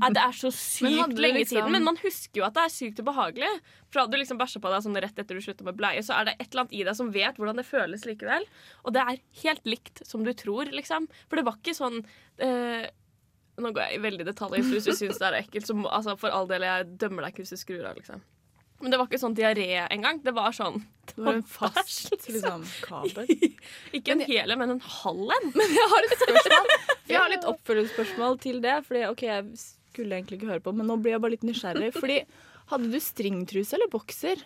[0.00, 1.72] At det er så sykt lenge liksom- siden.
[1.72, 3.50] Men man husker jo at det er sykt ubehagelig.
[3.92, 6.24] For du liksom bæsja på deg sånn rett etter du slutta med bleie, så er
[6.24, 8.46] det et eller annet i deg som vet hvordan det føles likevel.
[8.84, 11.08] Og det er helt likt som du tror, liksom.
[11.28, 12.00] For det var ikke sånn
[12.38, 12.88] eh,
[13.56, 15.88] Nå går jeg i veldig detalj, for hvis du syns det er ekkelt, så må,
[15.88, 18.20] altså, for all del, jeg dømmer deg ikke hvis du skrur av, liksom.
[18.82, 20.18] Men det var ikke sånn diaré engang.
[20.20, 23.30] Det var sånn Det var en fast liksom, kabel.
[23.96, 25.46] Ikke en hel en, men en halv en.
[25.56, 26.74] Men jeg har et spørsmål.
[27.06, 28.74] Jeg har litt oppfølgingsspørsmål til det.
[28.84, 31.92] Fordi, ok, Jeg skulle egentlig ikke høre på, men nå blir jeg bare litt nysgjerrig.
[31.96, 32.18] Fordi
[32.66, 34.40] Hadde du stringtruse eller bokser?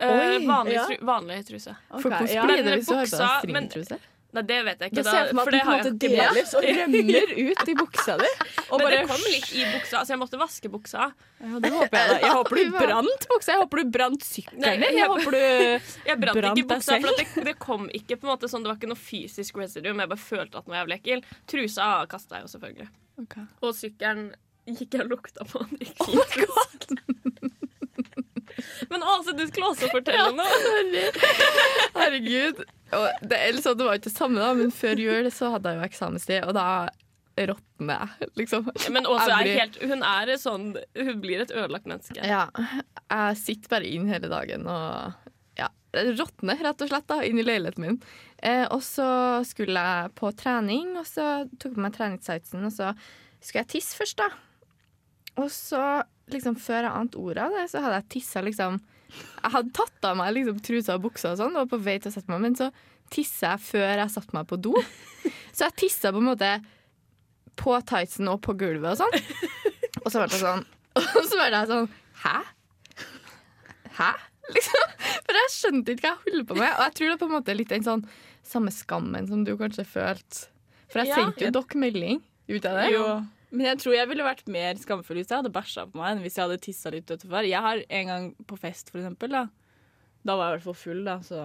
[0.00, 0.84] Oi, vanlig, ja.
[0.86, 1.72] tru, vanlig truse.
[1.90, 2.44] Hvordan ja.
[2.46, 3.98] Men buksa- stringtruse?
[3.98, 4.12] men-?
[4.36, 5.02] Nei, det vet jeg ikke.
[5.02, 7.70] Da ser jeg for meg at du den på en måte deles og rømmer ut
[7.72, 8.30] i buksa di.
[8.36, 11.06] Men bare det kom litt i buksa, så jeg måtte vaske buksa.
[11.40, 12.18] Ja, det håper jeg da.
[12.26, 13.54] Jeg håper du brant buksa.
[13.54, 14.98] Jeg håper du brant sykkelen din.
[15.00, 15.40] Jeg håper du
[16.10, 18.72] Jeg brant Brant ikke buksa, for det, det kom ikke på en måte sånn, det
[18.74, 20.04] var ikke noe fysisk residuum.
[20.04, 21.24] Jeg bare følte at den var jævlig ekkel.
[21.48, 22.90] Trusa kasta jeg jo selvfølgelig.
[23.64, 24.26] Og sykkelen
[24.68, 25.64] gikk jeg og lukta på.
[25.72, 26.98] Den gikk God.
[28.90, 31.04] Men altså, du skulle også fortelle noe.
[31.96, 32.64] Herregud.
[32.94, 35.80] Og det, liksom, det var ikke det samme, da, men før jul så hadde jeg
[35.80, 36.66] jo eksamenstid, og da
[37.36, 38.68] råtner jeg, liksom.
[38.94, 42.22] Men også er blir- helt, hun er sånn Hun blir et ødelagt menneske.
[42.24, 42.46] Ja.
[43.10, 45.12] Jeg sitter bare inn hele dagen og
[45.58, 47.98] ja, råtner rett og slett da, inn i leiligheten min.
[48.38, 52.72] Eh, og så skulle jeg på trening, og så tok jeg på meg treningssightsen, og
[52.72, 52.90] så
[53.40, 54.30] skulle jeg tisse først, da.
[55.36, 55.82] Og så,
[56.32, 60.04] liksom, før jeg ante ordet av det, så hadde jeg tissa liksom Jeg hadde tatt
[60.10, 62.30] av meg liksom, trusa og buksa og sånn, og var på vei til å sette
[62.32, 62.70] meg, men så
[63.14, 64.72] tissa jeg før jeg satte meg på do.
[65.54, 66.50] Så jeg tissa på en måte
[67.56, 69.14] på tightsen og på gulvet og sånn.
[70.04, 70.64] Og så ble det sånn
[71.16, 71.86] Og så ble jeg sånn
[72.24, 72.34] Hæ?
[73.96, 74.10] Hæ?
[74.54, 74.90] Liksom.
[75.26, 76.68] For jeg skjønte ikke hva jeg holdt på med.
[76.70, 78.04] Og jeg tror det er på en måte litt den sånn
[78.46, 80.44] samme skammen som du kanskje følte.
[80.92, 81.16] For jeg Ja.
[81.18, 82.20] sendte jo dere melding
[82.52, 82.84] ut av det.
[82.94, 83.06] Jo.
[83.54, 86.24] Men jeg tror jeg ville vært mer skamfull hvis jeg hadde bæsja på meg, enn
[86.24, 87.46] hvis jeg hadde tissa litt utenfor.
[87.46, 89.44] Jeg har en gang på fest, for eksempel, da.
[90.26, 91.44] Da var jeg i hvert fall full, da, så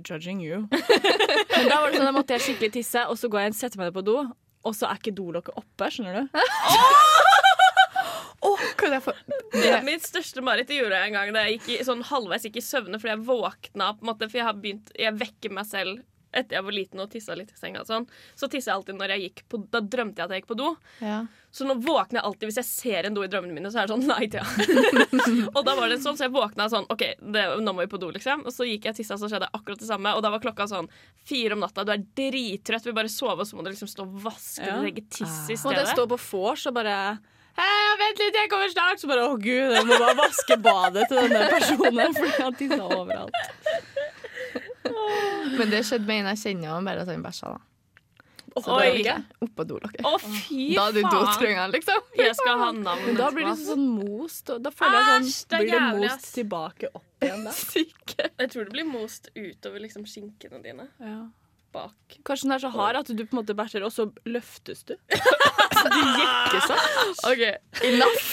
[0.00, 0.62] judging you.
[1.52, 3.58] Men da var det sånn, da måtte jeg skikkelig tisse, og så går jeg og
[3.60, 4.16] setter meg ned på do,
[4.64, 6.40] og så er ikke dolokket oppe, skjønner du?
[8.78, 9.12] Kan jeg få
[9.54, 12.02] Det er mitt største mareritt i gjorde jeg en gang da jeg gikk i, sånn
[12.04, 13.92] halvveis gikk i søvne fordi jeg våkna.
[13.96, 16.02] på en måte, For jeg har begynt, jeg vekker meg selv
[16.36, 17.84] etter jeg var liten og tissa litt i senga.
[17.88, 18.06] Sånn.
[18.34, 20.60] Så tissa jeg alltid når jeg gikk på Da drømte jeg at jeg gikk på
[20.60, 20.74] do.
[21.04, 21.22] ja.
[21.54, 23.70] Så nå våkner jeg alltid hvis jeg ser en do i drømmene mine.
[23.70, 24.42] Så er det sånn, nei, Thea.
[25.54, 28.00] og da var det sånn, så jeg våkna sånn OK, det, nå må vi på
[28.02, 28.42] do, liksom.
[28.42, 30.16] Og så gikk jeg og tissa, så skjedde akkurat det samme.
[30.18, 30.88] Og da var klokka sånn
[31.30, 31.84] fire om natta.
[31.86, 34.80] Du er drittrøtt, vil bare sove, og så må du liksom stå og vaske Ja.
[34.80, 35.62] og legge tiss i stedet.
[35.70, 36.96] Må det stå på vors og bare
[37.54, 38.98] Hei, vent litt, jeg kommer snart!
[38.98, 42.80] Så bare å gud, jeg må bare vaske badet til denne personen, for han tissa
[42.82, 43.38] overalt.
[45.58, 47.62] Men det skjedde med en jeg kjenner, bare at han bæsja, da.
[48.54, 48.74] Så
[49.42, 50.04] oppå dolokket.
[50.06, 51.10] Å, fy Da er du faen!
[51.10, 52.04] dødstrøngende, liksom.
[52.20, 53.06] Jeg skal ha navnet.
[53.08, 55.80] Men da blir det sånn most, da føler jeg Æsj, sånn det er Blir det
[55.80, 56.34] jævlig, most ass.
[56.36, 57.54] tilbake opp igjen da?
[57.74, 58.36] Sikkert.
[58.44, 60.86] Jeg tror det blir most utover liksom skinkene dine.
[61.02, 61.18] Ja.
[61.74, 62.20] Bak.
[62.22, 64.94] Kanskje den er så hard at du på en måte bæsjer, og så løftes du.
[65.10, 66.84] du jekker sånn.
[67.32, 67.42] OK,
[67.90, 68.28] enough.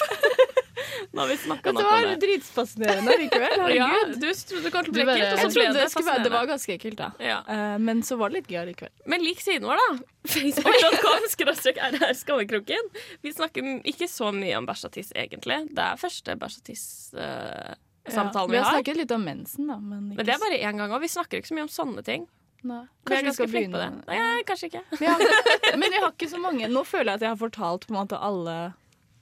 [1.12, 2.19] Nå har vi snakka Det nok var om det.
[2.24, 3.63] dritfascinerende likevel.
[3.76, 6.24] Ja, du trodde det til å bli ekkelt, og så ble det fascinerende.
[6.24, 7.10] det var ganske ekkelt, da.
[7.19, 7.39] Ja.
[7.50, 8.93] Uh, men så var det litt gøy likevel.
[9.12, 9.89] Men lik siden vår, da.
[10.32, 12.91] Facebook.com skråstrek RR Skammekroken.
[13.28, 15.60] Vi snakker ikke så mye om bæsj og tiss, egentlig.
[15.76, 18.78] Det er første bæsj og tiss-samtalen vi vi har har.
[18.80, 19.78] snakket litt om mensen, da.
[19.80, 22.06] Men, Men det er bare én gang, og vi snakker ikke så mye om sånne
[22.08, 22.28] ting.
[22.63, 22.84] Nei.
[23.10, 23.91] Kanskje vi skal begynne på det.
[24.08, 24.84] Nei, ja, kanskje ikke.
[24.93, 26.67] Men jeg, har, men jeg har ikke så mange.
[26.69, 28.58] Nå føler jeg at jeg har fortalt på en måte alle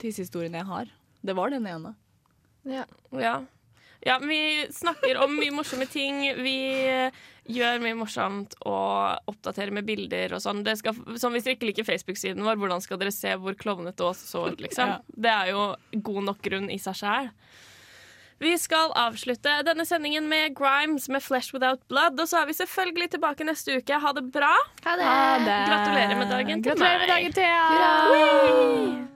[0.04, 0.89] tissehistoriene jeg har.
[1.21, 1.95] Det var den ene.
[2.63, 2.86] Ja.
[3.15, 3.36] Ja.
[4.05, 6.21] ja, vi snakker om mye morsomme ting.
[6.43, 6.58] Vi
[7.49, 10.62] gjør mye morsomt og oppdaterer med bilder og sånn.
[10.63, 14.05] Det skal, som hvis dere ikke liker Facebook-siden vår, hvordan skal dere se hvor klovnete
[14.05, 14.93] Ås så ut, liksom?
[14.93, 14.99] Ja.
[15.25, 15.65] Det er jo
[16.12, 17.32] god nok grunn i seg sjæl.
[18.39, 22.21] Vi skal avslutte denne sendingen med Grimes med 'Flesh Without Blood'.
[22.21, 23.99] Og så er vi selvfølgelig tilbake neste uke.
[23.99, 24.53] Ha det bra.
[24.86, 25.03] Ha det.
[25.03, 25.60] Ha det.
[25.67, 27.15] Gratulerer med dagen til Gratulerer med meg.
[27.17, 27.63] dagen, Thea!
[27.67, 29.08] Hurra!